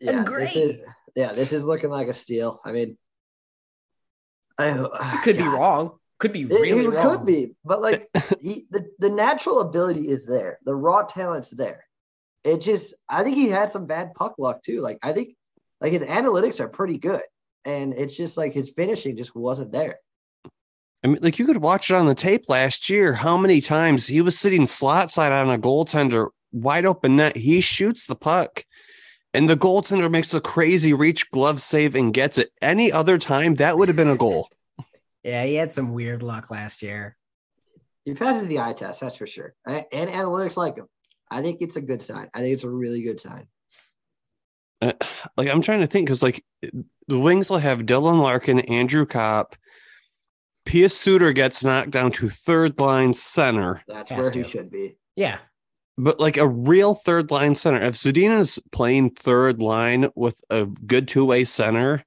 [0.00, 0.40] That's yeah, great.
[0.44, 0.82] This is,
[1.16, 2.60] yeah, this is looking like a steal.
[2.64, 2.96] I mean,
[4.58, 5.92] I It ah, could be wrong.
[6.18, 7.18] Could be It, really it wrong.
[7.18, 8.08] could be, but like
[8.40, 10.58] he, the the natural ability is there.
[10.64, 11.84] The raw talent's there.
[12.44, 14.80] It just, I think he had some bad puck luck too.
[14.80, 15.36] Like I think,
[15.80, 17.22] like his analytics are pretty good,
[17.64, 19.98] and it's just like his finishing just wasn't there.
[21.04, 23.12] I mean, like you could watch it on the tape last year.
[23.12, 27.36] How many times he was sitting slot side on a goaltender, wide open net.
[27.36, 28.64] He shoots the puck,
[29.34, 32.50] and the goaltender makes a crazy reach glove save and gets it.
[32.60, 34.48] Any other time, that would have been a goal.
[35.24, 37.16] Yeah, he had some weird luck last year.
[38.04, 39.54] He passes the eye test, that's for sure.
[39.64, 40.88] And analytics like him.
[41.30, 42.28] I think it's a good sign.
[42.34, 43.46] I think it's a really good sign.
[44.80, 44.94] Uh,
[45.36, 46.44] like I'm trying to think because like
[47.06, 49.54] the Wings will have Dylan Larkin, Andrew Copp,
[50.66, 54.96] Pius Suter gets knocked down to third line center, That's Has where he should be.
[55.14, 55.38] Yeah.
[55.98, 57.82] But like a real third line center.
[57.82, 62.04] If Zadina's playing third line with a good two way center,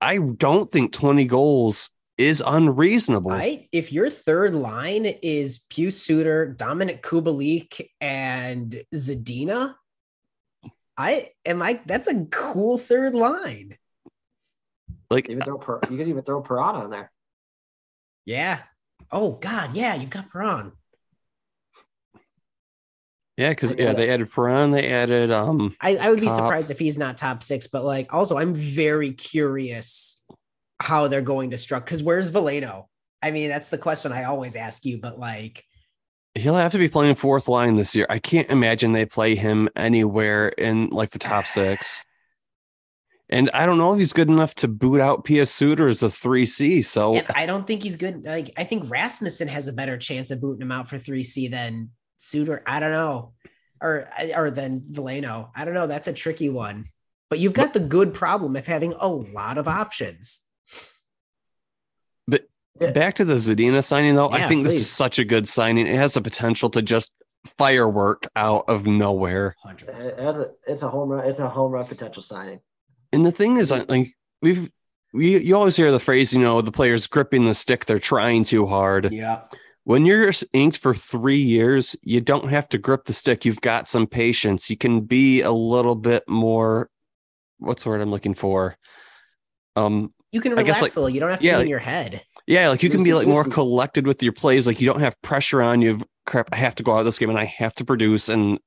[0.00, 3.30] I don't think 20 goals is unreasonable.
[3.30, 3.68] Right?
[3.72, 9.74] If your third line is Pius Suter, Dominik Kubalik, and Zadina,
[10.96, 13.78] I am like that's a cool third line.
[15.10, 17.12] like Even throw you could even throw Perron in there.
[18.26, 18.62] Yeah.
[19.12, 20.72] Oh God, yeah, you've got Perron.
[23.38, 26.36] Yeah, because yeah, they added Perron, they added um I, I would be Top.
[26.36, 30.20] surprised if he's not top six, but like also I'm very curious
[30.80, 32.86] how they're going to struck because where's Veleno?
[33.22, 35.64] I mean, that's the question I always ask you, but like
[36.34, 38.06] he'll have to be playing fourth line this year.
[38.10, 42.04] I can't imagine they play him anywhere in like the top six.
[43.30, 46.06] And I don't know if he's good enough to boot out Pius Suter as a
[46.06, 46.82] 3C.
[46.82, 48.24] So and I don't think he's good.
[48.24, 51.90] Like I think Rasmussen has a better chance of booting him out for 3C than
[52.18, 52.62] Suter.
[52.66, 53.32] I don't know.
[53.80, 55.48] Or or then Veleno.
[55.56, 55.86] I don't know.
[55.86, 56.84] That's a tricky one.
[57.30, 60.44] But you've got the good problem of having a lot of options.
[62.26, 62.46] But
[62.94, 65.86] back to the Zadina signing, though, I Yeah, think this is such a good signing.
[65.86, 67.12] It has the potential to just
[67.56, 69.54] firework out of nowhere.
[69.66, 70.06] It- It's
[70.38, 71.26] a, it's a home run.
[71.28, 72.60] It's a home run potential signing.
[73.12, 74.70] And the thing is, like we've
[75.14, 78.44] we you always hear the phrase, you know, the players gripping the stick, they're trying
[78.44, 79.10] too hard.
[79.12, 79.42] Yeah.
[79.88, 83.46] When you're inked for three years, you don't have to grip the stick.
[83.46, 84.68] You've got some patience.
[84.68, 86.90] You can be a little bit more.
[87.56, 88.76] What's the word I'm looking for?
[89.76, 91.08] Um, You can relax like- a little.
[91.08, 92.20] You don't have to yeah, be in your head.
[92.46, 94.66] yeah, like you can be like more collected with your plays.
[94.66, 96.02] Like you don't have pressure on you.
[96.26, 98.28] Crap, I have to go out of this game and I have to produce.
[98.28, 98.60] And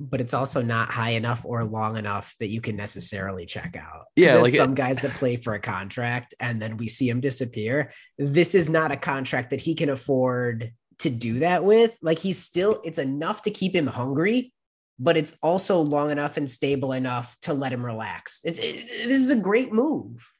[0.00, 4.06] but it's also not high enough or long enough that you can necessarily check out.
[4.16, 7.20] Yeah, like it- some guys that play for a contract and then we see him
[7.20, 7.92] disappear.
[8.18, 11.96] This is not a contract that he can afford to do that with.
[12.02, 14.52] Like he's still, it's enough to keep him hungry,
[14.98, 18.40] but it's also long enough and stable enough to let him relax.
[18.44, 20.30] It's it, this is a great move.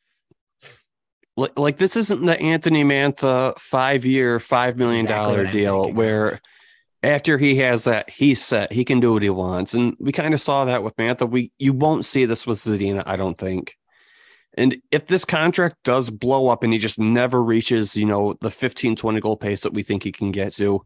[1.37, 5.87] like, like this isn't the Anthony Mantha five year, five million dollar exactly dollar what
[5.87, 6.26] I'm deal where.
[6.35, 6.40] of.
[7.04, 8.72] After he has that, he's set.
[8.72, 9.74] He can do what he wants.
[9.74, 11.28] And we kind of saw that with Mantha.
[11.28, 13.76] We you won't see this with Zadina, I don't think.
[14.56, 18.50] And if this contract does blow up and he just never reaches, you know, the
[18.50, 20.84] 15, 20 goal pace that we think he can get to,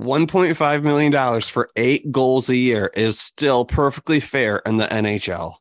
[0.00, 5.56] $1.5 million for eight goals a year is still perfectly fair in the NHL.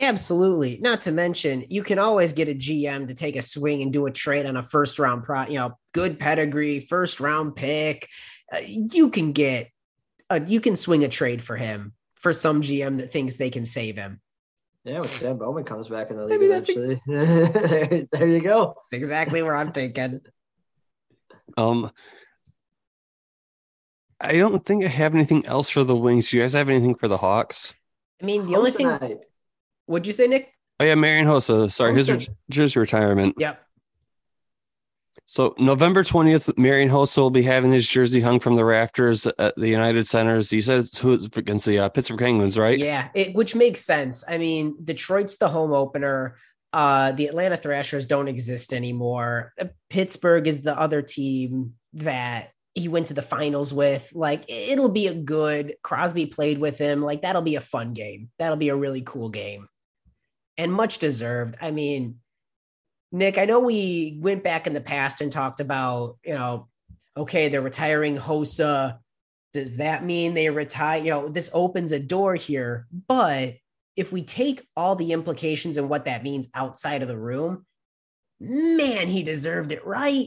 [0.00, 0.78] Absolutely.
[0.80, 4.06] Not to mention, you can always get a GM to take a swing and do
[4.06, 8.08] a trade on a first round pro, you know, good pedigree, first round pick.
[8.52, 9.70] Uh, you can get
[10.30, 13.66] a, you can swing a trade for him for some GM that thinks they can
[13.66, 14.20] save him.
[14.84, 18.08] Yeah, when Stan Bowman comes back in the league mean, that's ex- eventually.
[18.12, 18.74] there you go.
[18.90, 20.20] That's exactly where I'm thinking.
[21.56, 21.90] Um,
[24.20, 26.30] I don't think I have anything else for the Wings.
[26.30, 27.74] Do you guys have anything for the Hawks?
[28.20, 29.24] I mean, the only thing, tonight.
[29.86, 30.52] What'd you say, Nick?
[30.80, 31.70] Oh yeah, Marian Hossa.
[31.70, 32.28] Sorry, his Hossa.
[32.50, 33.34] jersey retirement.
[33.38, 33.60] Yep.
[35.26, 39.54] So November twentieth, Marian Hossa will be having his jersey hung from the rafters at
[39.56, 40.50] the United Centers.
[40.50, 42.78] He said it's who- against the uh, Pittsburgh Penguins, right?
[42.78, 44.24] Yeah, it, which makes sense.
[44.28, 46.36] I mean, Detroit's the home opener.
[46.74, 49.52] Uh, the Atlanta Thrashers don't exist anymore.
[49.58, 54.10] Uh, Pittsburgh is the other team that he went to the finals with.
[54.12, 55.76] Like, it'll be a good.
[55.82, 57.00] Crosby played with him.
[57.00, 58.28] Like, that'll be a fun game.
[58.40, 59.68] That'll be a really cool game,
[60.56, 61.56] and much deserved.
[61.60, 62.16] I mean,
[63.12, 66.68] Nick, I know we went back in the past and talked about, you know,
[67.16, 68.98] okay, they're retiring Hossa
[69.54, 71.02] does that mean they retire?
[71.02, 72.86] You know, this opens a door here.
[73.08, 73.54] But
[73.96, 77.64] if we take all the implications and what that means outside of the room,
[78.40, 80.26] man, he deserved it, right?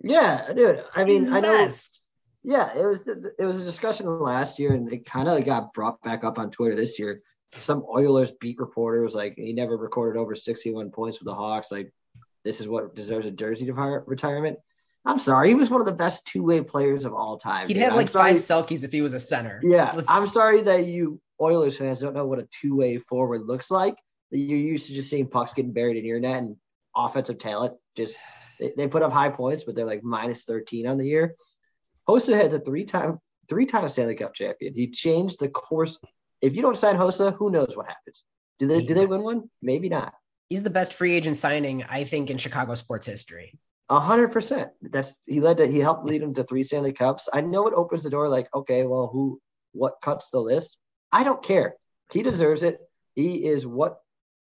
[0.00, 0.84] Yeah, dude.
[0.94, 1.68] I mean, I know.
[2.42, 6.02] Yeah, it was it was a discussion last year, and it kind of got brought
[6.02, 7.22] back up on Twitter this year.
[7.52, 11.70] Some Oilers beat reporter was like, he never recorded over 61 points with the Hawks.
[11.70, 11.92] Like,
[12.44, 14.58] this is what deserves a jersey retirement.
[15.04, 17.66] I'm sorry, he was one of the best two way players of all time.
[17.66, 17.82] He'd dude.
[17.82, 19.60] have like five Selkes if he was a center.
[19.62, 20.08] Yeah, Let's...
[20.08, 23.96] I'm sorry that you Oilers fans don't know what a two way forward looks like.
[24.30, 26.56] That you're used to just seeing pucks getting buried in your net and
[26.96, 27.74] offensive talent.
[27.96, 28.16] Just
[28.60, 31.34] they, they put up high points, but they're like minus 13 on the year.
[32.08, 34.74] Hossa has a three time three time Stanley Cup champion.
[34.74, 35.98] He changed the course.
[36.42, 38.24] If you don't sign Hossa, who knows what happens?
[38.58, 39.50] Do they do they win one?
[39.62, 40.12] Maybe not.
[40.48, 43.58] He's the best free agent signing, I think, in Chicago sports history.
[43.88, 44.70] A hundred percent.
[44.82, 47.28] That's he led to he helped lead him to three Stanley Cups.
[47.32, 48.28] I know it opens the door.
[48.28, 49.40] Like, okay, well, who
[49.72, 50.78] what cuts the list?
[51.10, 51.76] I don't care.
[52.12, 52.78] He deserves it.
[53.14, 53.98] He is what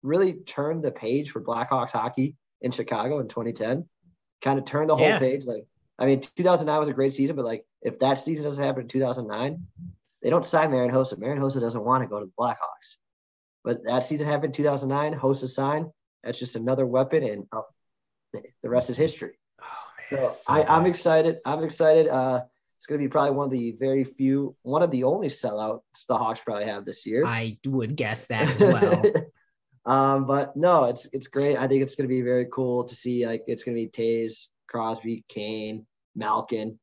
[0.03, 3.87] really turned the page for Blackhawks hockey in Chicago in 2010.
[4.41, 5.19] Kind of turned the whole yeah.
[5.19, 5.45] page.
[5.45, 5.65] Like,
[5.99, 8.87] I mean, 2009 was a great season, but like, if that season doesn't happen in
[8.87, 9.67] 2009,
[10.27, 11.61] they don't sign Marian Hossa.
[11.61, 12.97] Doesn't want to go to the Blackhawks.
[13.63, 15.17] But that season happened in 2009.
[15.17, 15.85] Hossa signed.
[16.21, 17.61] That's just another weapon, and uh,
[18.61, 19.39] the rest is history.
[19.61, 19.65] Oh,
[20.11, 21.37] man, so, so I, I'm excited.
[21.45, 22.09] I'm excited.
[22.09, 22.41] Uh,
[22.75, 25.79] it's going to be probably one of the very few, one of the only sellouts
[26.09, 27.25] the Hawks probably have this year.
[27.25, 29.03] I would guess that as well.
[29.85, 31.57] Um, but no, it's it's great.
[31.57, 33.25] I think it's going to be very cool to see.
[33.25, 36.77] Like it's going to be Toews, Crosby, Kane, Malkin.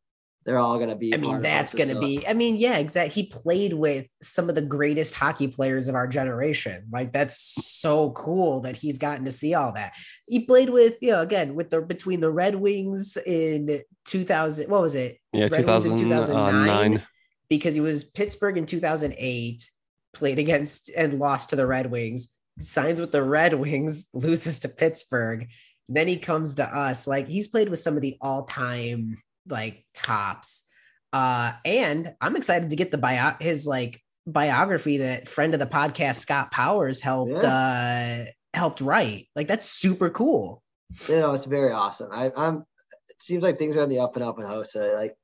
[0.44, 1.14] They're all going to be.
[1.14, 2.26] I mean, that's going to be.
[2.26, 3.22] I mean, yeah, exactly.
[3.22, 6.84] He played with some of the greatest hockey players of our generation.
[6.92, 9.94] Like that's so cool that he's gotten to see all that.
[10.26, 14.68] He played with, you know, again with the between the Red Wings in 2000.
[14.68, 15.18] What was it?
[15.32, 16.98] Yeah, Red 2000, 2009.
[16.98, 17.00] Uh,
[17.48, 19.66] because he was Pittsburgh in 2008.
[20.12, 24.68] Played against and lost to the Red Wings signs with the Red Wings, loses to
[24.68, 25.48] Pittsburgh.
[25.88, 27.06] Then he comes to us.
[27.06, 29.16] Like he's played with some of the all-time
[29.48, 30.68] like tops.
[31.12, 35.66] Uh, and I'm excited to get the bio his like biography that friend of the
[35.66, 38.24] podcast Scott Powers helped yeah.
[38.24, 39.28] uh helped write.
[39.36, 40.62] Like that's super cool.
[41.08, 42.08] You know, it's very awesome.
[42.12, 42.64] I, I'm
[43.08, 44.94] it seems like things are on the up and up with Hossa.
[44.94, 45.14] Like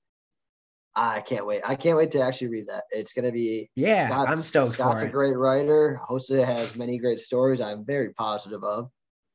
[0.94, 1.62] I can't wait.
[1.66, 2.84] I can't wait to actually read that.
[2.90, 4.08] It's gonna be yeah.
[4.08, 4.72] Scott's, I'm stoked.
[4.72, 6.00] Scott's a great writer.
[6.08, 7.60] Hossa has many great stories.
[7.60, 8.90] I'm very positive of.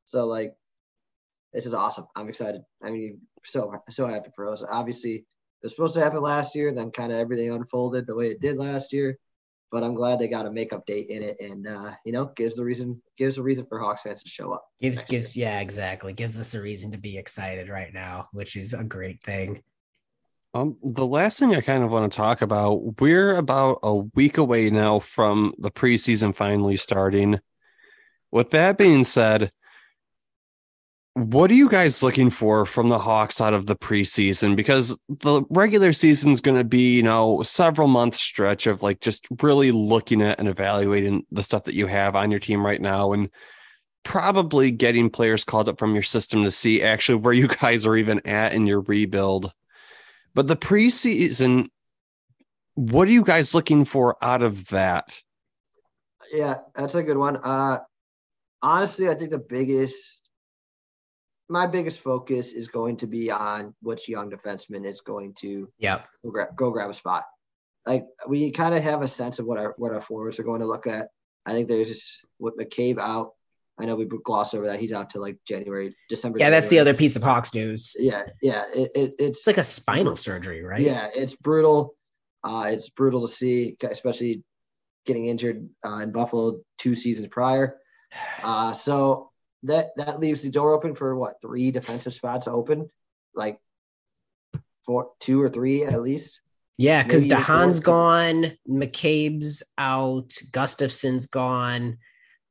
[0.05, 0.53] So like,
[1.55, 2.05] this is awesome.
[2.15, 2.61] I'm excited.
[2.83, 4.65] I mean, so so happy for Hossa.
[4.69, 5.25] Obviously, it
[5.63, 6.73] was supposed to happen last year.
[6.73, 9.17] Then kind of everything unfolded the way it did last year.
[9.71, 12.57] But I'm glad they got a makeup date in it, and uh, you know, gives
[12.57, 14.65] the reason gives a reason for Hawks fans to show up.
[14.81, 15.47] Gives gives year.
[15.47, 16.11] yeah, exactly.
[16.11, 19.63] Gives us a reason to be excited right now, which is a great thing.
[20.53, 24.37] Um, the last thing I kind of want to talk about, we're about a week
[24.37, 27.39] away now from the preseason finally starting.
[28.31, 29.51] With that being said,
[31.15, 34.53] what are you guys looking for from the Hawks out of the preseason?
[34.53, 38.99] Because the regular season is going to be, you know, several month stretch of like
[38.99, 42.81] just really looking at and evaluating the stuff that you have on your team right
[42.81, 43.29] now and
[44.03, 47.95] probably getting players called up from your system to see actually where you guys are
[47.95, 49.53] even at in your rebuild.
[50.33, 51.69] But the preseason,
[52.73, 55.21] what are you guys looking for out of that?
[56.29, 57.37] Yeah, that's a good one.
[57.37, 57.77] Uh,
[58.61, 60.24] honestly, I think the biggest,
[61.49, 66.01] my biggest focus is going to be on which young defenseman is going to yeah
[66.23, 67.25] go, grab, go grab a spot.
[67.85, 70.61] Like we kind of have a sense of what our what our forwards are going
[70.61, 71.09] to look at.
[71.45, 73.33] I think there's just with McCabe out,
[73.77, 74.79] I know we gloss over that.
[74.79, 76.39] He's out to like January, December.
[76.39, 76.57] Yeah, January.
[76.57, 77.95] that's the other piece of Hawks news.
[77.99, 78.63] Yeah, yeah.
[78.73, 80.81] It, it, it's, it's like a spinal surgery, right?
[80.81, 81.95] Yeah, it's brutal.
[82.43, 84.43] Uh, it's brutal to see, especially
[85.05, 87.77] getting injured uh, in Buffalo two seasons prior.
[88.43, 89.31] Uh, so
[89.65, 92.89] that that leaves the door open for what three defensive spots open,
[93.33, 93.59] like
[94.85, 96.41] four, two or three at least.
[96.77, 101.99] Yeah, because de Haan's gone, McCabe's out, Gustafsson's gone.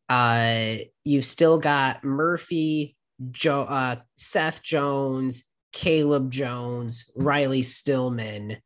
[0.09, 2.97] Uh, you've still got Murphy,
[3.31, 8.57] Joe, uh, Seth Jones, Caleb Jones, Riley Stillman.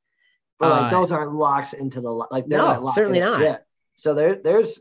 [0.60, 2.46] But like uh, those aren't locks into the like.
[2.46, 3.40] No, not certainly not.
[3.40, 3.58] Yeah.
[3.96, 4.78] So there, there's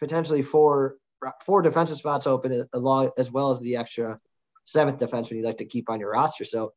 [0.00, 0.96] potentially four
[1.44, 4.18] four defensive spots open along as well as the extra
[4.64, 6.44] seventh defenseman you'd like to keep on your roster.
[6.44, 6.72] So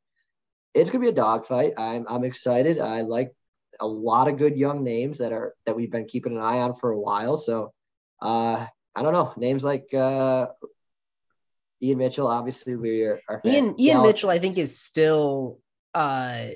[0.73, 1.73] it's gonna be a dogfight.
[1.77, 2.79] I'm I'm excited.
[2.79, 3.33] I like
[3.79, 6.73] a lot of good young names that are that we've been keeping an eye on
[6.73, 7.37] for a while.
[7.37, 7.73] So
[8.21, 8.65] uh
[8.95, 10.47] I don't know names like uh,
[11.81, 12.27] Ian Mitchell.
[12.27, 13.21] Obviously, we are.
[13.45, 15.59] Ian Ian Mitchell, I think, is still
[15.93, 16.47] uh,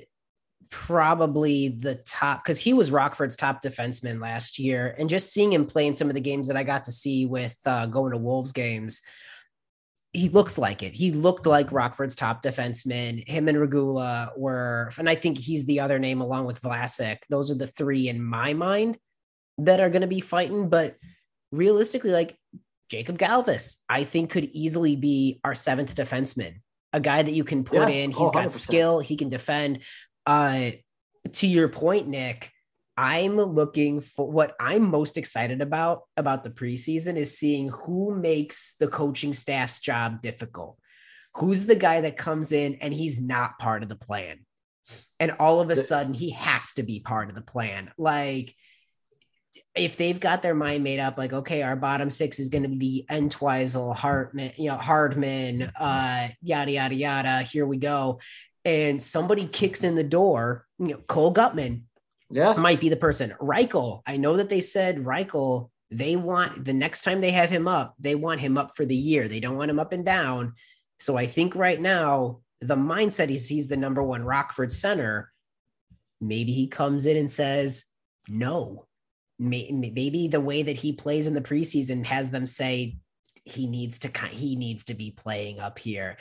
[0.70, 5.66] probably the top because he was Rockford's top defenseman last year, and just seeing him
[5.66, 8.18] play in some of the games that I got to see with uh, going to
[8.18, 9.02] Wolves games,
[10.14, 10.94] he looks like it.
[10.94, 13.28] He looked like Rockford's top defenseman.
[13.28, 17.18] Him and Regula were, and I think he's the other name along with Vlasic.
[17.30, 18.98] Those are the three in my mind
[19.58, 20.70] that are going to be fighting.
[20.70, 20.96] But
[21.52, 22.38] realistically, like
[22.90, 26.56] Jacob Galvas, I think could easily be our seventh defenseman,
[26.94, 27.90] a guy that you can put Yeah.
[27.90, 28.12] in.
[28.12, 28.52] He's Oh, got 100%.
[28.52, 29.00] skill.
[29.00, 29.80] He can defend.
[30.26, 30.72] Uh,
[31.34, 32.52] to your point, Nick,
[32.98, 38.76] I'm looking for what I'm most excited about about the preseason is seeing who makes
[38.80, 40.78] the coaching staff's job difficult.
[41.36, 44.40] Who's the guy that comes in and he's not part of the plan?
[45.20, 47.92] And all of a sudden he has to be part of the plan.
[47.98, 48.56] Like
[49.76, 52.70] if they've got their mind made up, like, okay, our bottom six is going to
[52.70, 57.42] be Entwistle, Hartman, you know, Hardman, uh, yada, yada, yada.
[57.42, 58.20] Here we go.
[58.66, 61.84] And somebody kicks in the door, you know, Cole Guttman,
[62.32, 62.56] Yeah.
[62.56, 63.34] might be the person.
[63.40, 67.68] Reichel, I know that they said Reichel, they want the next time they have him
[67.68, 69.28] up, they want him up for the year.
[69.28, 70.56] They don't want him up and down.
[71.00, 75.32] So I think right now the mindset is he's the number one Rockford center.
[76.20, 77.86] Maybe he comes in and says
[78.28, 78.88] no.
[79.38, 82.98] Maybe the way that he plays in the preseason has them say
[83.44, 86.18] he needs to he needs to be playing up here.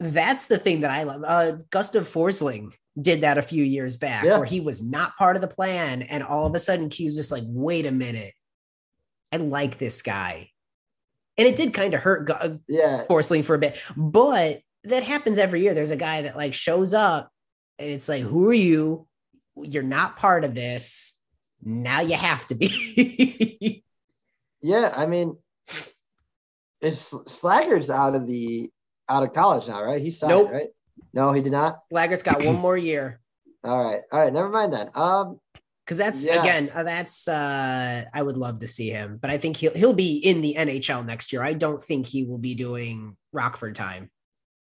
[0.00, 1.24] That's the thing that I love.
[1.26, 4.36] Uh, Gustav Forsling did that a few years back, Yeah.
[4.36, 7.32] where he was not part of the plan, and all of a sudden Q's just
[7.32, 8.34] like, wait a minute,
[9.32, 10.50] I like this guy,
[11.36, 13.04] and it did kind of hurt Gu- Yeah.
[13.08, 15.74] Forsling for a bit, but that happens every year.
[15.74, 17.30] There's a guy that like shows up,
[17.78, 19.06] and it's like, who are you?
[19.60, 21.20] You're not part of this.
[21.60, 23.82] Now you have to be.
[24.60, 24.92] Yeah.
[24.96, 25.36] I mean,
[26.80, 28.70] it's Slaggert's out of the
[29.08, 30.00] out of college now, right?
[30.00, 30.50] He signed, Nope.
[30.50, 30.68] right?
[31.12, 31.78] No, he did not.
[31.92, 33.20] Slaggert's got one more year.
[33.64, 34.00] All right.
[34.12, 34.32] All right.
[34.32, 34.90] Never mind then.
[34.94, 35.40] Um,
[35.84, 36.40] Because that's Yeah.
[36.40, 39.94] again, uh, that's uh I would love to see him, but I think he'll he'll
[39.94, 41.42] be in the NHL next year.
[41.42, 44.10] I don't think he will be doing Rockford time.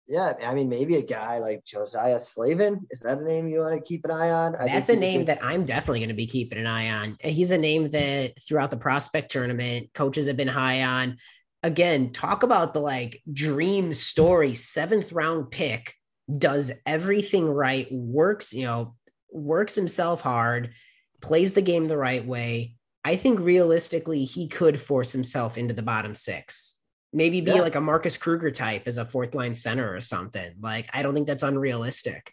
[0.06, 0.34] yeah.
[0.46, 2.86] I mean, maybe a guy like Josiah Slavin.
[2.90, 4.54] Is that a name you want to keep an eye on?
[4.56, 7.16] I That's a name good- that I'm definitely going to be keeping an eye on.
[7.24, 11.16] And he's a name that throughout the prospect tournament, coaches have been high on.
[11.64, 15.94] Again, talk about the like dream story, seventh round pick,
[16.30, 18.96] does everything right, works, you know,
[19.32, 20.74] works himself hard,
[21.22, 22.74] plays the game the right way.
[23.02, 26.82] I think realistically, he could force himself into the bottom six.
[27.14, 27.62] Maybe be Yeah.
[27.62, 30.52] like a Marcus Kruger type as a fourth line center or something.
[30.60, 32.30] Like, I don't think that's unrealistic.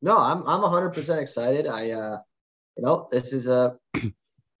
[0.00, 1.66] No, I'm I'm 100 percent excited.
[1.66, 2.18] I uh,
[2.76, 3.76] you know, this is a.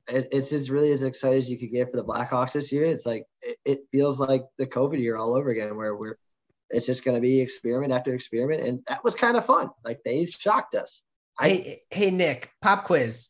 [0.08, 2.84] it- It's as really as excited as you could get for the Blackhawks this year.
[2.84, 6.16] It's like it, it feels like the COVID year all over again, where we're
[6.70, 9.68] it's just going to be experiment after experiment, and that was kind of fun.
[9.84, 11.02] Like they shocked us.
[11.38, 13.28] I- Hey, hey, Nick, pop quiz.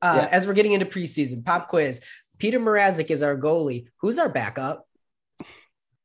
[0.00, 0.28] Uh, Yeah.
[0.30, 2.02] As we're getting into preseason, pop quiz.
[2.38, 3.86] Peter Mrazek is our goalie.
[4.00, 4.86] Who's our backup?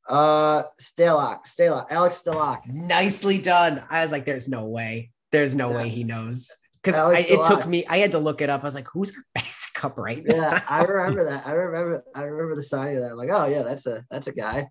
[0.08, 2.66] Uh, Stalock, Stalock, Alex Stalock.
[2.66, 3.82] Nicely done.
[3.90, 5.10] I was like, there's no way.
[5.32, 5.76] There's no Yeah.
[5.76, 6.50] way he knows.
[6.82, 6.96] Because
[7.28, 8.62] it took me, I had to look it up.
[8.62, 9.52] I was like, who's our backup
[9.96, 10.34] right now?
[10.36, 11.46] Yeah, I remember that.
[11.46, 12.04] I remember.
[12.14, 13.12] I remember the sign of that.
[13.12, 14.68] I'm like, oh yeah, that's a that's a guy.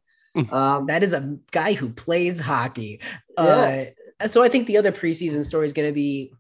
[0.51, 3.01] Um, that is a guy who plays hockey.
[3.38, 3.86] Yeah.
[4.20, 6.32] Uh, so I think the other preseason story is going to be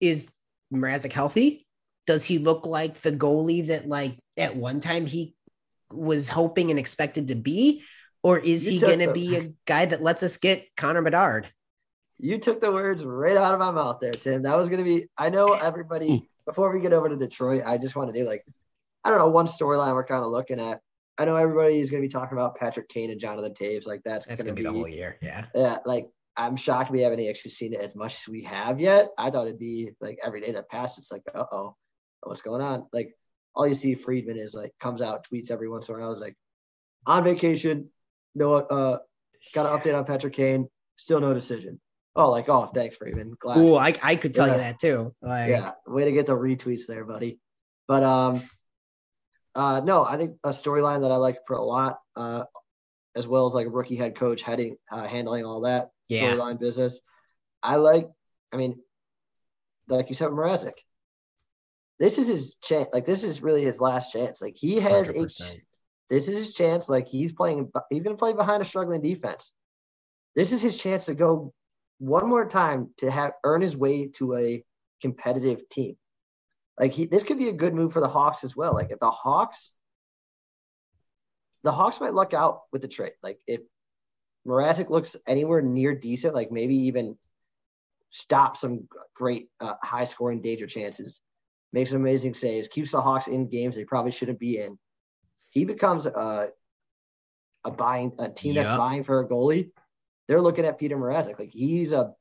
[0.00, 0.32] is
[0.72, 1.66] Mrazek healthy?
[2.06, 5.34] Does he look like the goalie that like at one time he
[5.90, 7.82] was hoping and expected to be?
[8.22, 11.48] Or is You he going to be a guy that lets us get Connor Bedard?
[12.18, 14.42] You took the words right out of my mouth there, Tim.
[14.42, 17.78] That was going to be, I know everybody, before we get over to Detroit, I
[17.78, 18.44] just want to do like,
[19.04, 20.80] I don't know, one storyline we're kind of looking at.
[21.18, 23.86] I know everybody is going to be talking about Patrick Kane and Jonathan Toews.
[23.86, 25.18] Like, that's, That's going to be, be the whole year.
[25.22, 25.46] Yeah.
[25.54, 29.08] yeah, like, I'm shocked we haven't actually seen it as much as we have yet.
[29.16, 31.76] I thought it'd be like every day that passed, it's like, uh oh,
[32.22, 32.86] what's going on?
[32.92, 33.16] Like,
[33.54, 36.06] all you see Friedman is like, comes out, tweets every once in a while.
[36.06, 36.36] I was like,
[37.06, 37.88] on vacation,
[38.34, 38.98] no, uh,
[39.54, 41.80] got an update on Patrick Kane, still no decision.
[42.16, 43.36] Oh, like, oh, thanks, Friedman.
[43.38, 43.58] Glad.
[43.58, 44.54] Ooh, I, I could tell Yeah.
[44.54, 45.14] you that too.
[45.20, 47.38] Like, Yeah, way to get the retweets there, buddy.
[47.86, 48.42] But um,
[49.54, 52.44] uh, no, I think a storyline that I like for a lot, uh,
[53.14, 56.22] as well as like a rookie head coach heading uh, handling all that Yeah.
[56.22, 57.00] storyline business.
[57.62, 58.08] I like.
[58.52, 58.80] I mean,
[59.88, 60.78] like you said, Mrazek.
[61.98, 62.88] This is his chance.
[62.92, 64.40] Like this is really his last chance.
[64.40, 65.14] Like he has a.
[65.14, 65.60] 100%.
[66.08, 66.88] This is his chance.
[66.88, 67.70] Like he's playing.
[67.90, 69.52] He's to play behind a struggling defense.
[70.34, 71.52] This is his chance to go
[71.98, 74.64] one more time to have earn his way to a
[75.00, 75.96] competitive team.
[76.78, 78.74] Like he, this could be a good move for the Hawks as well.
[78.74, 79.72] Like if the Hawks,
[81.62, 83.12] the Hawks might luck out with the trade.
[83.22, 83.60] Like if
[84.46, 87.16] Mrazek looks anywhere near decent, like maybe even
[88.10, 91.20] stop some great uh, high scoring danger chances,
[91.72, 94.78] makes some amazing saves, keeps the Hawks in games they probably shouldn't be in.
[95.50, 96.50] He becomes a
[97.64, 99.70] a buying a team that's buying for a goalie,
[100.28, 101.38] they're looking at Peter Mrazek.
[101.38, 102.12] Like he's a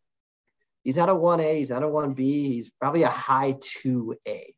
[0.83, 4.15] he's not a one A, he's not a one B, he's probably a high two
[4.27, 4.53] A,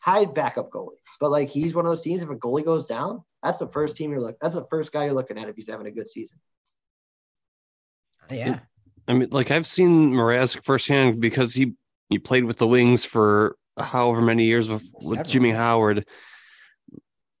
[0.00, 0.96] high backup goalie.
[1.20, 2.22] But like he's one of those teams.
[2.22, 4.38] If a goalie goes down, that's the first team you're looking.
[4.40, 6.38] That's the first guy you're looking at if he's having a good season.
[8.30, 8.60] Yeah.
[9.08, 11.74] I mean, like I've seen Mrazek firsthand because he
[12.08, 16.06] he played with the Wings for however many years with, with Jimmy Howard.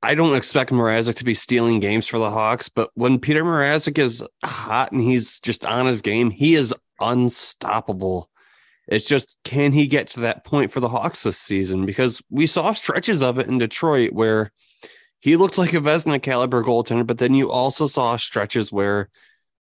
[0.02, 3.98] I don't expect Mrazek to be stealing games for the Hawks, but when Peter Mrazek
[3.98, 8.30] is hot and he's just on his game, he is unstoppable.
[8.88, 11.84] It's just can he get to that point for the Hawks this season?
[11.86, 14.52] Because we saw stretches of it in Detroit where
[15.20, 19.10] he looked like a Vezina caliber goaltender, but then you also saw stretches where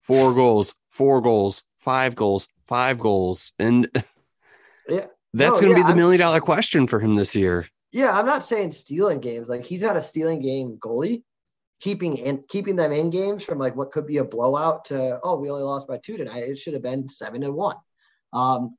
[0.04, 3.90] four goals, four goals, five goals, five goals, and
[4.88, 5.08] Yeah.
[5.34, 7.68] that's No, going to yeah, be the million dollar question for him this year.
[7.92, 9.50] Yeah, I'm not saying stealing games.
[9.50, 11.24] Like he's not a stealing game goalie.
[11.82, 15.38] Keeping in keeping them in games from like what could be a blowout to oh
[15.38, 16.44] we only lost by two tonight.
[16.44, 17.78] It should have been seven to one.
[18.34, 18.76] Um,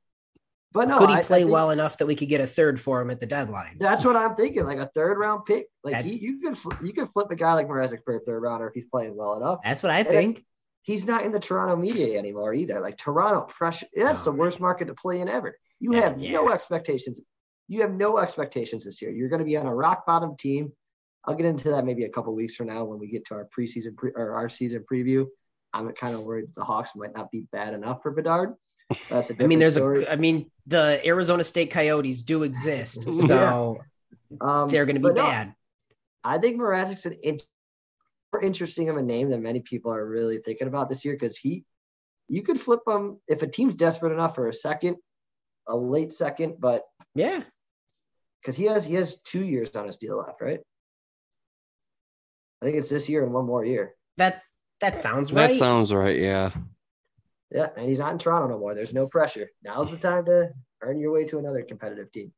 [0.71, 2.47] but no, Could he I- I play think well enough that we could get a
[2.47, 3.77] third for him at the deadline?
[3.79, 4.63] That's what I'm thinking.
[4.65, 5.65] Like a third round pick.
[5.83, 8.39] Like he, you could fl- you could flip a guy like Mrazek for a third
[8.43, 9.59] rounder if he's playing well enough.
[9.63, 10.45] That's what I it- think.
[10.83, 12.79] He's not in the Toronto media anymore either.
[12.79, 13.85] Like Toronto pressure.
[13.95, 14.31] That's No.
[14.31, 15.55] the worst market to play in ever.
[15.79, 17.19] You Yeah, have no expectations.
[17.71, 19.11] You have no expectations this year.
[19.11, 20.73] You're going to be on a rock bottom team.
[21.23, 23.47] I'll get into that maybe a couple weeks from now when we get to our
[23.57, 25.25] preseason pre- or our season preview.
[25.73, 28.55] I'm kind of worried the Hawks might not be bad enough for Bedard.
[29.09, 30.03] That's a I mean, there's story.
[30.03, 30.11] a.
[30.11, 33.77] I mean, the Arizona State Coyotes do exist, so
[34.41, 35.53] Um, they're going to be but no, bad.
[36.25, 37.39] I think Mrazek's an in-
[38.33, 41.37] more interesting of a name than many people are really thinking about this year because
[41.37, 41.63] he,
[42.27, 44.97] you could flip him if a team's desperate enough for a second,
[45.69, 46.83] a late second, but
[47.15, 47.43] Yeah,
[48.41, 50.59] because he has he has two years on his deal left, right?
[52.61, 53.95] I think it's this year and one more year.
[54.17, 54.43] that
[54.79, 55.49] that sounds right.
[55.49, 56.17] That sounds right.
[56.17, 56.51] Yeah.
[57.53, 58.73] Yeah, and he's not in Toronto no more.
[58.73, 59.49] There's no pressure.
[59.61, 62.31] Now's the time to earn your way to another competitive team.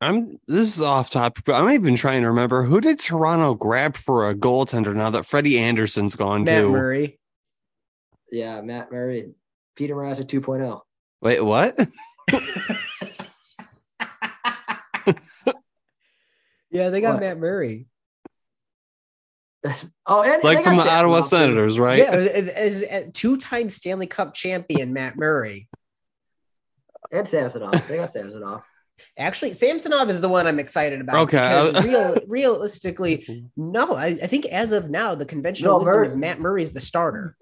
[0.00, 3.96] I'm this is off topic, but I'm even trying to remember who did Toronto grab
[3.96, 6.70] for a goaltender now that Freddie Andersen's gone to Matt too.
[6.70, 7.18] Murray.
[8.30, 9.30] Yeah, Matt Murray,
[9.74, 10.40] Peter Mrazek oh.
[10.40, 10.80] 2.0.
[11.20, 11.74] Wait, what?
[16.70, 17.20] yeah, they got What?
[17.20, 17.86] Matt Murray.
[20.06, 21.26] Oh, and Like they from got the Ottawa Samsonov.
[21.26, 21.98] Senators, right?
[21.98, 25.68] Yeah, as, as two-time Stanley Cup champion Matt Murray.
[27.12, 27.86] and Samsonov.
[27.88, 28.62] They got Samsonov.
[29.18, 31.16] Actually, Samsonov is the one I'm excited about.
[31.24, 33.92] Okay, because real, realistically, no.
[33.94, 36.80] I, I think as of now, the conventional No, wisdom Murray- is Matt Murray's the
[36.80, 37.36] starter.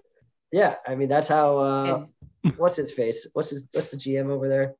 [0.51, 1.57] Yeah, I mean that's how.
[1.57, 2.05] Uh,
[2.43, 3.27] And what's his face?
[3.33, 3.67] What's his?
[3.71, 4.75] What's the GM over there?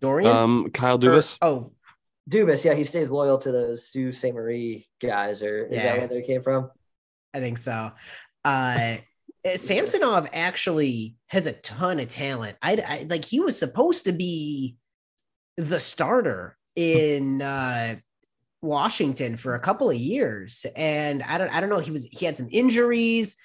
[0.00, 0.30] Dorian.
[0.34, 1.38] Um, Kyle Or- Dubas.
[1.40, 1.72] oh,
[2.30, 2.64] Dubas.
[2.64, 5.82] Yeah, he stays loyal to those Sault Saint Marie guys, or is Yeah.
[5.82, 6.70] that where they came from?
[7.34, 7.92] I think so.
[8.44, 8.96] Uh,
[9.56, 12.56] Samsonov actually has a ton of talent.
[12.62, 14.76] I, I like he was supposed to be
[15.56, 17.96] the starter in uh,
[18.60, 21.80] Washington for a couple of years, and I don't I don't know.
[21.80, 23.36] He was he had some injuries.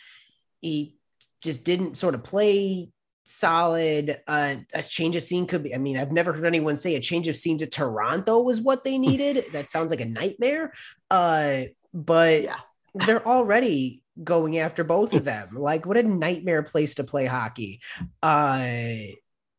[0.62, 0.96] He
[1.42, 2.92] just didn't sort of play
[3.28, 4.22] solid.
[4.28, 5.76] Uh, a change of scene could be.
[5.76, 8.84] I mean, I've never heard anyone say a change of scene to Toronto was what
[8.84, 9.46] they needed.
[9.54, 10.74] that sounds like a nightmare.
[11.12, 11.62] Uh,
[11.94, 12.58] but Yeah.
[13.06, 15.50] they're already going after both of them.
[15.54, 17.82] Like, what a nightmare place to play hockey.
[18.24, 18.66] Uh,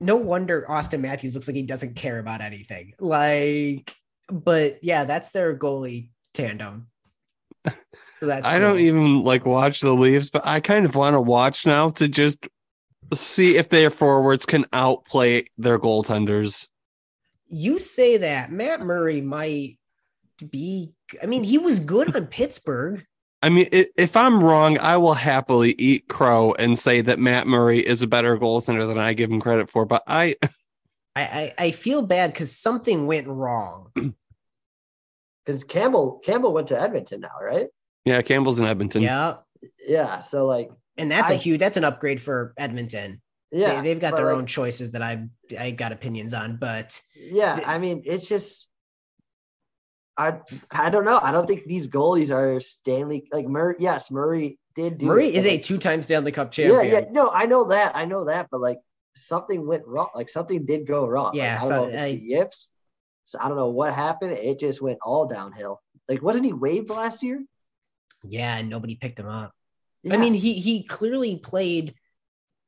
[0.01, 2.95] no wonder Auston Matthews looks like he doesn't care about anything.
[2.99, 3.95] Like,
[4.31, 6.89] but yeah, that's their goalie tandem.
[8.21, 11.21] So that's I don't even like watch the Leafs, but I kind of want to
[11.21, 12.49] watch now to just
[13.13, 16.69] see if their forwards can outplay their goaltenders.
[17.49, 19.79] You say that Matt Murray might
[20.51, 20.93] be.
[21.23, 23.05] I mean, he was good on Pittsburgh.
[23.43, 27.79] I mean, if I'm wrong, I will happily eat crow and say that Matt Murray
[27.79, 29.85] is a better goaltender than I give him credit for.
[29.87, 30.35] But I,
[31.15, 33.93] I I, I feel bad because something went wrong.
[35.45, 37.69] Because Campbell Campbell went to Edmonton now, right?
[38.05, 39.01] yeah, Campbell's in Edmonton.
[39.01, 39.37] Yeah,
[39.89, 40.21] Yeah.
[40.21, 41.61] So like, and that's a I- huge.
[41.61, 43.23] That's an upgrade for Edmonton.
[43.51, 45.27] yeah, they, have got their like, own choices that I
[45.59, 48.69] I got opinions on, but Yeah, the- I mean, it's just.
[50.17, 50.41] I
[50.73, 51.19] I don't know.
[51.23, 53.77] I don't think these goalies are Stanley like Murray.
[53.79, 56.85] Yes, Murray did do Murray it, is a two-time Stanley Cup champion.
[56.93, 56.99] yeah.
[57.01, 57.05] Yeah.
[57.11, 57.95] No, I know that.
[57.95, 58.79] I know that, but like
[59.15, 60.09] something went wrong.
[60.17, 61.33] Like something did go wrong.
[61.35, 62.71] Yeah, Like, I don't so know I- yips.
[63.27, 64.33] So I don't know what happened.
[64.33, 65.81] It just went all downhill.
[66.09, 67.45] Like, wasn't he waived last year?
[68.25, 69.53] Yeah, and nobody picked him up.
[70.11, 71.95] I mean, he he clearly played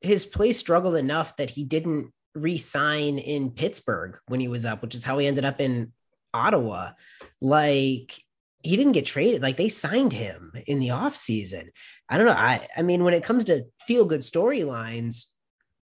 [0.00, 4.94] his play struggled enough that he didn't re-sign in Pittsburgh when he was up, which
[4.94, 5.92] is how he ended up in
[6.32, 6.92] Ottawa.
[7.40, 8.14] Like
[8.62, 9.42] he didn't get traded.
[9.42, 11.68] Like they signed him in the offseason.
[12.08, 12.32] I don't know.
[12.32, 15.32] I I mean, when it comes to feel good storylines,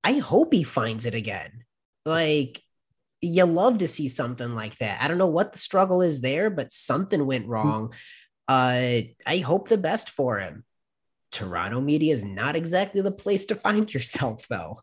[0.04, 1.64] I hope he finds it again.
[2.06, 2.62] Like
[3.22, 5.02] you love to see something like that.
[5.02, 7.52] I don't know what the struggle is there, but something went hmm.
[7.52, 7.94] wrong.
[8.48, 10.64] Uh, I hope the best for him.
[11.38, 14.80] Toronto media is not exactly the place to find yourself, though.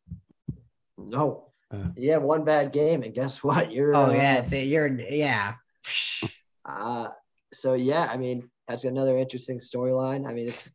[0.97, 3.73] No, uh, you have one bad game, and guess what?
[3.73, 5.55] You're oh uh, yeah, it's a, you're yeah.
[6.65, 7.09] uh
[7.53, 10.29] so yeah, I mean that's another interesting storyline.
[10.29, 10.71] I mean, it's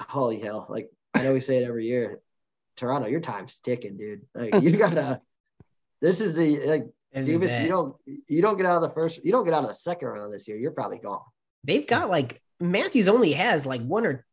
[0.00, 0.66] holy hell!
[0.68, 2.20] Like I know we say it every year,
[2.76, 4.22] Toronto, your time's ticking, dude.
[4.34, 5.20] Like you gotta.
[6.00, 6.86] this is the like.
[7.12, 7.96] This even you don't
[8.26, 10.34] you don't get out of the first you don't get out of the second round
[10.34, 10.56] this year.
[10.58, 11.22] You're probably gone.
[11.62, 14.26] They've got like Matthews only has like one or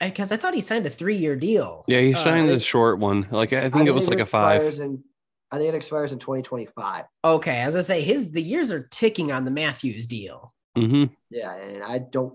[0.00, 1.84] because I thought he signed a three year deal.
[1.88, 3.26] Yeah, he uh, signed uh, the short one.
[3.30, 4.62] Like I think I it was like a five.
[4.80, 5.02] In,
[5.50, 7.04] I think it expires in 2025.
[7.24, 10.54] Okay, as I say, his the years are ticking on the Matthews deal.
[10.76, 11.12] Mm-hmm.
[11.30, 12.34] Yeah, and I don't,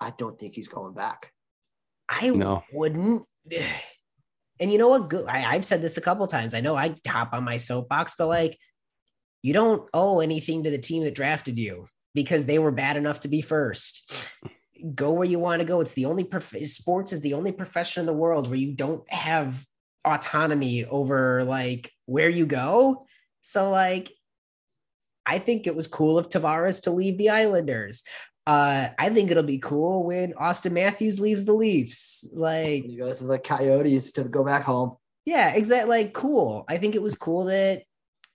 [0.00, 1.32] I don't think he's going back.
[2.08, 2.64] I no.
[2.72, 3.24] wouldn't.
[4.60, 5.10] And you know what?
[5.10, 5.26] Good.
[5.26, 6.54] I, I've said this a couple times.
[6.54, 8.56] I know I hop on my soapbox, but like,
[9.42, 13.18] you don't owe anything to the team that drafted you because they were bad enough
[13.20, 14.30] to be first.
[14.94, 15.80] Go where you want to go.
[15.80, 19.10] It's the only prof- sports is the only profession in the world where you don't
[19.10, 19.64] have
[20.04, 23.06] autonomy over like where you go.
[23.42, 24.12] So like
[25.26, 28.02] I think it was cool of Tavares to leave the Islanders.
[28.46, 32.28] Uh, I think it'll be cool when Auston Matthews leaves the Leafs.
[32.34, 34.96] Like he goes to the Coyotes to go back home.
[35.24, 35.88] Yeah, exactly.
[35.88, 36.64] Like cool.
[36.68, 37.84] I think it was cool that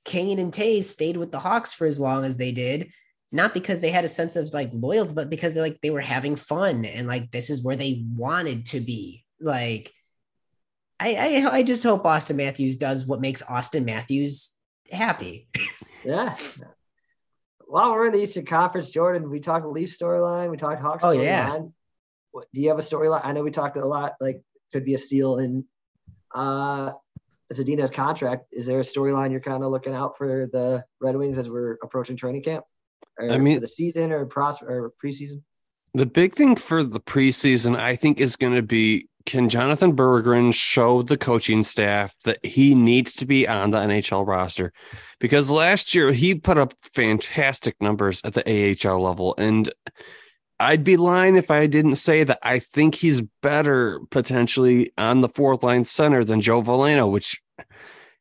[0.06, 2.92] Kane and Toews stayed with the Hawks for as long as they did.
[3.32, 6.02] Not because they had a sense of like loyalty, but because they're like they were
[6.02, 9.24] having fun and like this is where they wanted to be.
[9.40, 9.92] Like
[11.00, 14.56] I I, I just hope Auston Matthews does what makes Auston Matthews
[14.92, 15.48] happy.
[16.04, 16.36] yeah
[17.70, 21.04] while we're in the Eastern Conference, Jordan, we talked the Leaf storyline, we talked Hawks.
[21.04, 21.60] Oh yeah.
[22.32, 23.22] What, do you have a storyline?
[23.24, 24.14] I know we talked a lot.
[24.20, 24.42] Like
[24.74, 25.66] could be a steal in
[26.34, 26.92] uh
[27.54, 28.48] Zadina's contract.
[28.52, 31.78] Is there a storyline you're kind of looking out for the Red Wings as we're
[31.84, 32.66] approaching training camp?
[33.20, 35.42] I mean, the season or pros or preseason.
[35.94, 40.54] The big thing for the preseason, I think, is going to be can Jonathan Berggren
[40.54, 44.74] show the coaching staff that he needs to be on the NHL roster?
[45.20, 49.36] Because last year he put up fantastic numbers at the AHL level.
[49.38, 49.72] And
[50.60, 55.30] I'd be lying if I didn't say that I think he's better potentially on the
[55.30, 57.40] fourth line center than Joe Veleno, which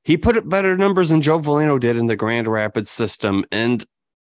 [0.05, 3.45] he put up better numbers than Joe Veleno did in the Grand Rapids system.
[3.51, 3.85] And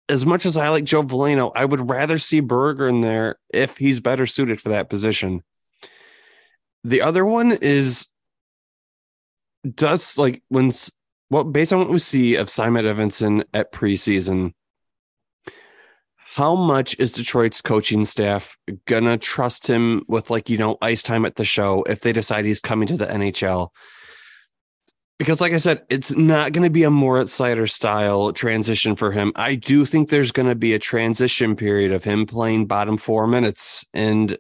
[0.10, 3.78] as much as I like Joe Veleno, I would rather see Berger in there if
[3.78, 5.44] he's better suited for that position.
[6.84, 8.08] The other one is
[9.76, 10.72] does like when
[11.30, 14.54] well based on what we see of Simon Edvinsson at preseason,
[16.16, 21.26] how much is Detroit's coaching staff gonna trust him with like you know ice time
[21.26, 23.70] at the show if they decide he's coming to the NHL?
[25.20, 29.12] Because, like I said, it's not going to be a Moritz Seider style transition for
[29.12, 29.34] him.
[29.36, 33.28] I do think there's going to be a transition period of him playing bottom four
[33.28, 33.86] minutes.
[33.94, 34.38] And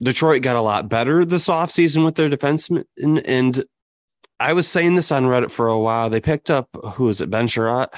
[0.00, 2.84] Detroit got a lot better this offseason with their defensemen.
[2.98, 3.64] And, and
[4.38, 6.08] I was saying this on Reddit for a while.
[6.08, 7.88] They picked up who is it, Ben Chiarot?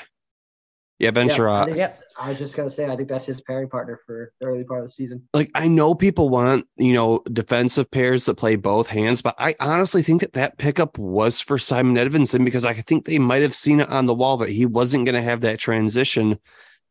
[0.98, 1.76] Yeah, Ben yeah, Chiarot.
[1.76, 2.02] Yep.
[2.18, 4.80] I was just gonna say I think that's his pairing partner for the early part
[4.80, 5.28] of the season.
[5.34, 9.54] Like I know people want you know defensive pairs that play both hands, but I
[9.60, 13.54] honestly think that that pickup was for Simon Edvinsson because I think they might have
[13.54, 16.38] seen it on the wall that he wasn't going to have that transition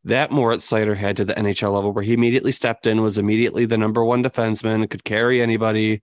[0.06, 3.66] that Moritz Seider had to the NHL level, where he immediately stepped in, was immediately
[3.66, 6.00] the number one defenseman, could carry anybody.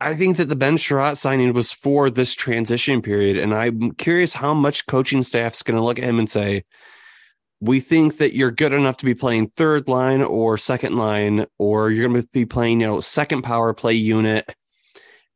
[0.00, 3.36] I think that the Ben Chiarot signing was for this transition period.
[3.36, 6.64] And I'm curious how much coaching staff's going to look at him and say,
[7.60, 11.90] we think that you're good enough to be playing third line or second line, or
[11.90, 14.54] you're going to be playing, you know, second power play unit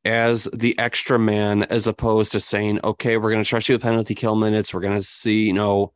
[0.05, 3.83] as the extra man, as opposed to saying, okay, we're going to trust you with
[3.83, 4.73] penalty kill minutes.
[4.73, 5.93] We're going to see, you know,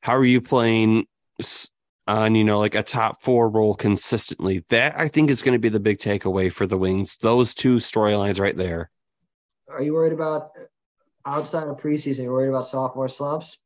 [0.00, 1.06] how are you playing
[2.06, 4.64] on, you know, like a top four role consistently?
[4.68, 7.16] That I think is going to be the big takeaway for the Wings.
[7.16, 8.90] Those two storylines right there.
[9.68, 10.64] Are you worried about uh,
[11.26, 12.24] outside of preseason?
[12.24, 13.58] You're worried about sophomore slumps?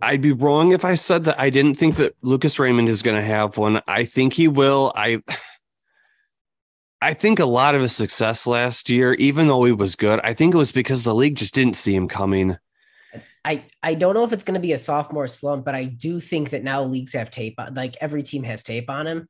[0.00, 3.16] I'd be wrong if I said that I didn't think that Lucas Raymond is going
[3.16, 3.82] to have one.
[3.86, 4.92] I think he will.
[4.94, 5.22] I
[7.00, 10.34] I think a lot of his success last year, even though he was good, I
[10.34, 12.58] think it was because the league just didn't see him coming.
[13.44, 16.20] I, I don't know if it's going to be a sophomore slump, but I do
[16.20, 19.28] think that now leagues have tape on, like every team has tape on him,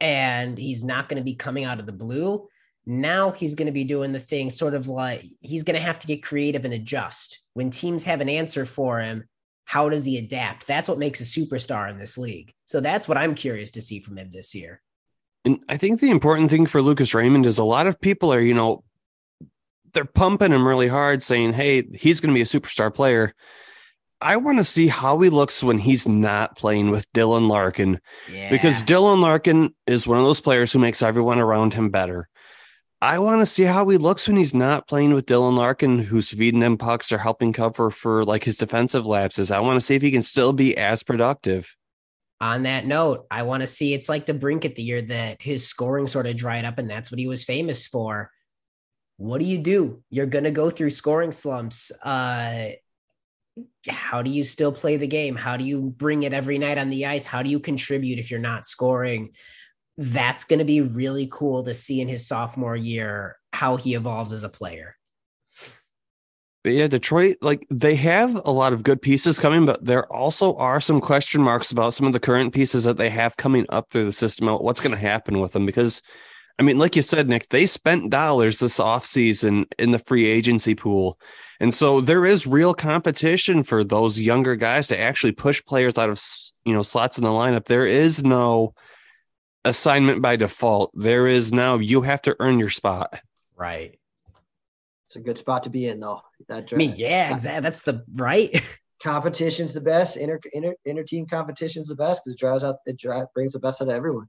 [0.00, 2.48] and he's not going to be coming out of the blue.
[2.84, 5.98] Now he's going to be doing the thing sort of like he's going to have
[5.98, 7.40] to get creative and adjust.
[7.54, 9.24] When teams have an answer for him,
[9.66, 10.66] How does he adapt?
[10.66, 12.54] That's what makes a superstar in this league.
[12.64, 14.80] So that's what I'm curious to see from him this year.
[15.44, 18.40] And I think the important thing for Lucas Raymond is a lot of people are,
[18.40, 18.84] you know,
[19.96, 23.34] they're pumping him really hard, saying, hey, he's going to be a superstar player.
[24.20, 28.00] I want to see how he looks when he's not playing with Dylan Larkin
[28.32, 28.50] Yeah.
[28.50, 32.28] because Dylan Larkin is one of those players who makes everyone around him better.
[33.02, 36.30] I want to see how he looks when he's not playing with Dylan Larkin, who's
[36.30, 39.50] feeding him pucks or helping cover for like his defensive lapses.
[39.50, 41.76] I want to see if he can still be as productive.
[42.40, 45.40] on that note, I want to see it's like the brink at the year that
[45.42, 48.30] his scoring sort of dried up, and that's what he was famous for.
[49.16, 50.02] What do you do?
[50.10, 51.90] You're gonna go through scoring slumps.
[52.02, 52.70] Uh
[53.88, 55.34] how do you still play the game?
[55.34, 57.26] How do you bring it every night on the ice?
[57.26, 59.32] How do you contribute if you're not scoring?
[59.96, 64.32] That's going to be really cool to see in his sophomore year how he evolves
[64.32, 64.96] as a player.
[66.64, 70.56] But yeah, Detroit, like they have a lot of good pieces coming, but there also
[70.56, 73.90] are some question marks about some of the current pieces that they have coming up
[73.90, 74.48] through the system.
[74.48, 75.64] What's going to happen with them?
[75.64, 76.02] Because,
[76.58, 80.74] I mean, like you said, Nick, they spent dollars this offseason in the free agency
[80.74, 81.18] pool.
[81.60, 86.08] And so there is real competition for those younger guys to actually push players out
[86.08, 86.22] of,
[86.64, 87.66] you know, slots in the lineup.
[87.66, 88.74] There is no
[89.64, 90.92] assignment by default.
[90.94, 93.20] There is now you have to earn your spot.
[93.54, 93.98] Right.
[95.08, 96.22] It's a good spot to be in, though.
[96.48, 97.62] That I mean, yeah, exactly.
[97.62, 98.50] That's the right.
[99.02, 100.16] competition's the best.
[100.16, 103.58] Inter inter inter team competition's the best because it drives out it drive, brings the
[103.58, 104.28] best out of everyone.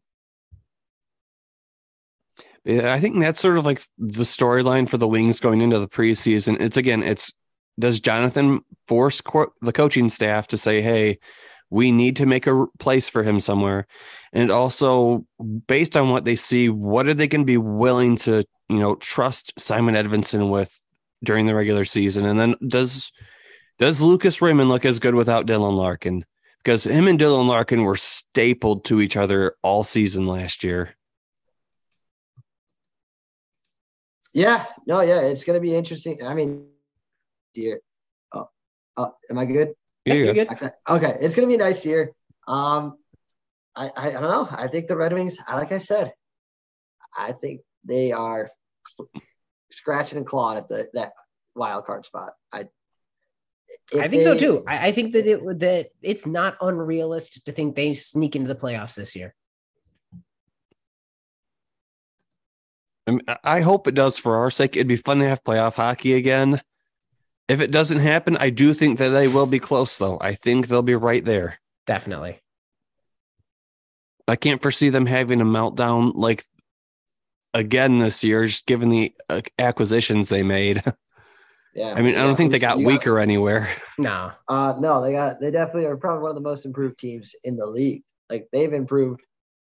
[2.68, 6.60] I think that's sort of like the storyline for the Wings going into the preseason.
[6.60, 7.32] It's again, it's
[7.80, 11.20] does Jonathan force co- the coaching staff to say, "Hey,
[11.70, 13.88] we need to make a place for him somewhere,"
[14.34, 15.26] and also
[15.68, 18.96] based on what they see, what are they going to be willing to, you know,
[18.96, 20.74] trust Simon Edvinsson with
[21.24, 22.26] during the regular season?
[22.26, 23.12] And then does
[23.80, 26.26] does Lucas Raymond look as good without Dylan Larkin?
[26.64, 30.97] Because him and Dylan Larkin were stapled to each other all season last year.
[34.38, 36.20] Yeah, no, yeah, it's gonna be interesting.
[36.24, 36.68] I mean,
[37.56, 37.80] dear,
[38.32, 38.48] oh,
[38.96, 39.74] oh, am I good?
[40.06, 40.52] Yeah, You're good.
[40.52, 42.12] Okay, okay, it's gonna be a nice year.
[42.48, 43.00] Um,
[43.76, 44.48] I, I, I don't know.
[44.52, 46.14] I think the Red Wings, like I said,
[47.18, 48.52] I think they are
[49.72, 51.14] scratching and clawing at the that
[51.56, 52.34] wild card spot.
[52.54, 52.66] I,
[53.92, 54.64] if I think so too.
[54.68, 58.60] I, I think that it that it's not unrealistic to think they sneak into the
[58.60, 59.34] playoffs this year.
[63.08, 64.76] I mean, I hope it does for our sake.
[64.76, 66.62] It'd be fun to have playoff hockey again.
[67.48, 70.18] If it doesn't happen, I do think that they will be close, though.
[70.20, 71.60] I think they'll be right there.
[71.86, 72.42] Definitely.
[74.28, 76.44] I can't foresee them having a meltdown like
[77.54, 80.84] again this year, just given the uh, acquisitions they made.
[81.76, 83.70] Yeah, I mean, I don't think they got weaker anywhere.
[84.00, 84.32] No.
[84.48, 87.56] Uh, no, they got they definitely are probably one of the most improved teams in
[87.56, 88.02] the league.
[88.32, 89.22] Like they've improved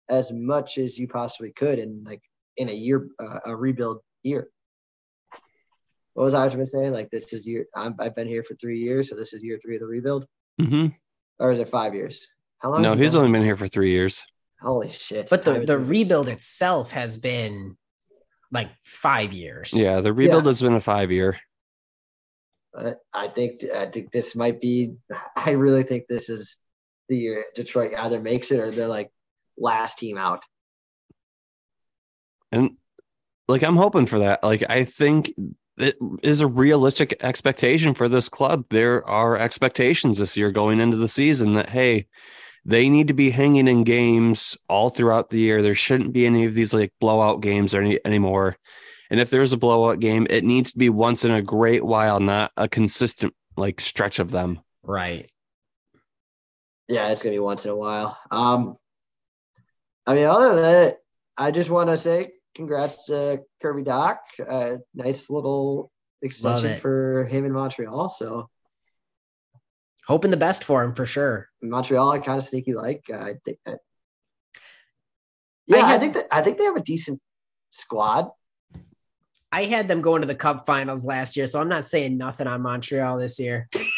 [0.09, 2.21] as much as you possibly could and like
[2.57, 4.47] in a year, uh, a rebuild year.
[6.13, 6.89] What was I was going to say?
[6.89, 7.65] Like this is year.
[7.75, 10.25] I'm, I've been here for three years, so this is year three of the rebuild,
[10.59, 10.87] hmm
[11.39, 12.25] or is it five years?
[12.59, 12.81] How long?
[12.83, 13.21] No, has it he's been?
[13.21, 14.23] only been here for three years.
[14.61, 15.27] Holy shit!
[15.29, 17.75] But the, the rebuild itself has been
[18.51, 19.73] like five years.
[19.73, 20.49] Yeah, the rebuild Yeah.
[20.49, 21.37] has been a five year.
[22.71, 24.95] But I think I think this might be.
[25.35, 26.57] I really think this is
[27.09, 29.11] the year Detroit either makes it or they're like
[29.57, 30.43] last team out.
[32.53, 32.77] And
[33.47, 34.43] like I'm hoping for that.
[34.43, 35.33] Like I think
[35.77, 38.65] it is a realistic expectation for this club.
[38.69, 42.05] There are expectations this year going into the season that hey,
[42.63, 45.61] they need to be hanging in games all throughout the year.
[45.61, 48.55] There shouldn't be any of these like blowout games or any anymore.
[49.09, 52.19] And if there's a blowout game, it needs to be once in a great while,
[52.19, 54.61] not a consistent like stretch of them.
[54.83, 55.29] Right.
[56.87, 58.17] Yeah, it's gonna be once in a while.
[58.29, 58.75] Um,
[60.05, 60.97] I mean, other than that,
[61.35, 64.17] I just want to say congrats to Kirby Dach.
[64.47, 65.91] Uh, nice little
[66.21, 68.09] extension for him in Montreal.
[68.09, 68.49] So
[70.07, 71.47] Hoping the best for him for sure.
[71.61, 73.05] Montreal, I kind of sneaky like.
[73.11, 73.79] Uh, I think that.
[75.67, 77.21] Yeah, I, had- think that I think they have a decent
[77.69, 78.29] squad.
[79.51, 82.47] I had them going to the cup finals last year, so I'm not saying nothing
[82.47, 83.69] on Montreal this year.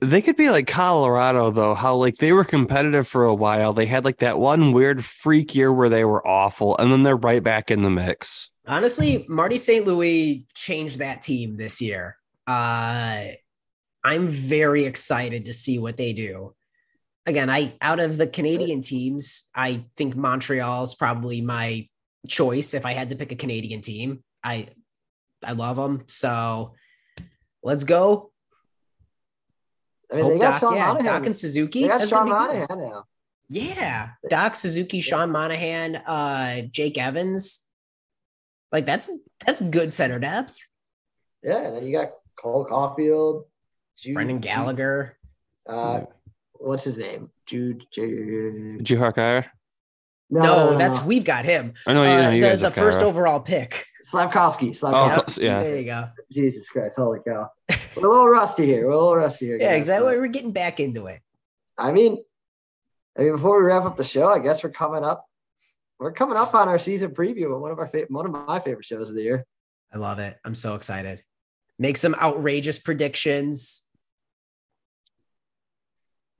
[0.00, 3.72] They could be like Colorado though, how like they were competitive for a while.
[3.72, 7.16] They had like that one weird freak year where they were awful, and then they're
[7.16, 8.50] right back in the mix.
[8.66, 9.86] Honestly, Marty St.
[9.86, 12.16] Louis changed that team this year.
[12.46, 13.24] Uh,
[14.02, 16.54] I'm very excited to see what they do.
[17.26, 21.88] Again, I out of the Canadian teams, I think Montreal's probably my
[22.26, 24.24] choice if I had to pick a Canadian team.
[24.42, 24.68] I
[25.44, 26.04] I love them.
[26.06, 26.74] So
[27.62, 28.32] let's go.
[30.12, 31.22] I mean, Hope they got Dach, Sean yeah, Monahan.
[31.22, 31.82] Dach and Suzuki.
[31.82, 32.68] they got That's Sean gonna good.
[32.70, 33.04] Monahan now.
[33.48, 37.66] Yeah, Dach Suzuki, Sean Monahan, uh, Jake Evans.
[38.72, 39.10] Like that's
[39.44, 40.56] that's good center depth.
[41.42, 43.44] Yeah, and then you got Cole Caufield,
[43.98, 45.16] Jude, Brendan Gallagher.
[45.68, 46.00] Jude, uh,
[46.52, 47.30] what's his name?
[47.46, 47.84] Jude.
[47.92, 48.78] Jude.
[48.78, 49.42] Did you Hawkeye?
[50.32, 51.72] No, that's we've got him.
[51.88, 53.02] I know you Uh, know you the guys the first Kyra.
[53.02, 53.86] overall pick.
[54.10, 54.68] Slafkovsky.
[54.82, 55.14] Oh, Slafkovsky.
[55.14, 55.62] close, yeah.
[55.62, 56.08] There you go.
[56.30, 56.96] Jesus Christ!
[56.96, 57.50] Holy cow!
[57.96, 58.86] We're a little rusty here.
[58.86, 59.58] We're a little rusty here.
[59.60, 60.10] Yeah, guys, exactly.
[60.14, 61.20] but- We're getting back into it.
[61.78, 62.22] I mean,
[63.18, 65.26] I mean, before we wrap up the show, I guess we're coming up.
[65.98, 68.58] We're coming up on our season preview of one of our fa- one of my
[68.60, 69.46] favorite shows of the year.
[69.92, 70.36] I love it.
[70.44, 71.22] I'm so excited.
[71.78, 73.82] Make some outrageous predictions.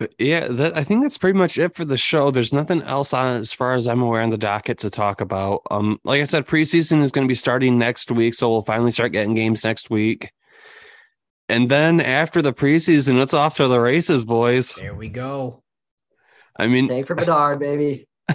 [0.00, 2.30] But yeah, that I think that's pretty much it for the show.
[2.30, 5.60] There's nothing else on as far as I'm aware on the docket to talk about.
[5.70, 8.92] Um, like I said, preseason is going to be starting next week, so we'll finally
[8.92, 10.32] start getting games next week.
[11.50, 14.72] And then after the preseason, it's off to the races, boys.
[14.72, 15.62] There we go.
[16.58, 18.08] I mean, Thank for Bedard, baby.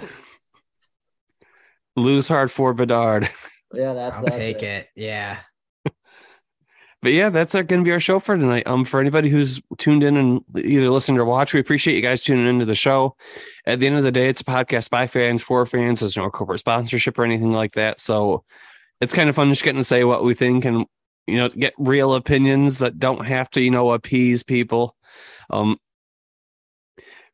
[1.96, 3.28] lose hard for Bedard.
[3.72, 4.86] Yeah, that's I'll that's take it.
[4.94, 5.38] Yeah.
[7.06, 8.66] But yeah, that's going to be our show for tonight.
[8.66, 12.24] Um, for anybody who's tuned in and either listened or watched, we appreciate you guys
[12.24, 13.14] tuning into the show.
[13.64, 16.00] At the end of the day, it's a podcast by fans for fans.
[16.00, 18.42] There's no corporate sponsorship or anything like that, so
[19.00, 20.84] it's kind of fun just getting to say what we think and
[21.28, 24.96] you know get real opinions that don't have to you know appease people.
[25.50, 25.78] Um,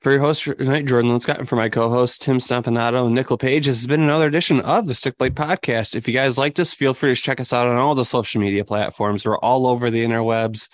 [0.02, 3.66] for your host tonight, Jordan Linscott, and for my co-host Tim Stampanato and Nick LePage,
[3.66, 5.94] this has been another edition of the Stick Blade Podcast.
[5.94, 8.40] If you guys liked us, feel free to check us out on all the social
[8.40, 9.24] media platforms.
[9.24, 10.68] We're all over the interwebs.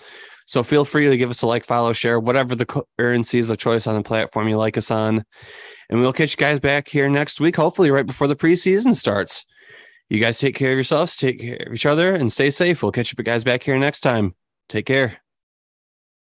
[0.47, 3.59] So feel free to give us a like, follow, share, whatever the currency is of
[3.59, 5.23] choice on the platform you like us on.
[5.91, 9.45] And we'll catch you guys back here next week, hopefully right before the preseason starts.
[10.09, 12.81] You guys take care of yourselves, take care of each other, and stay safe.
[12.81, 14.33] We'll catch you guys back here next time.
[14.69, 15.19] Take care.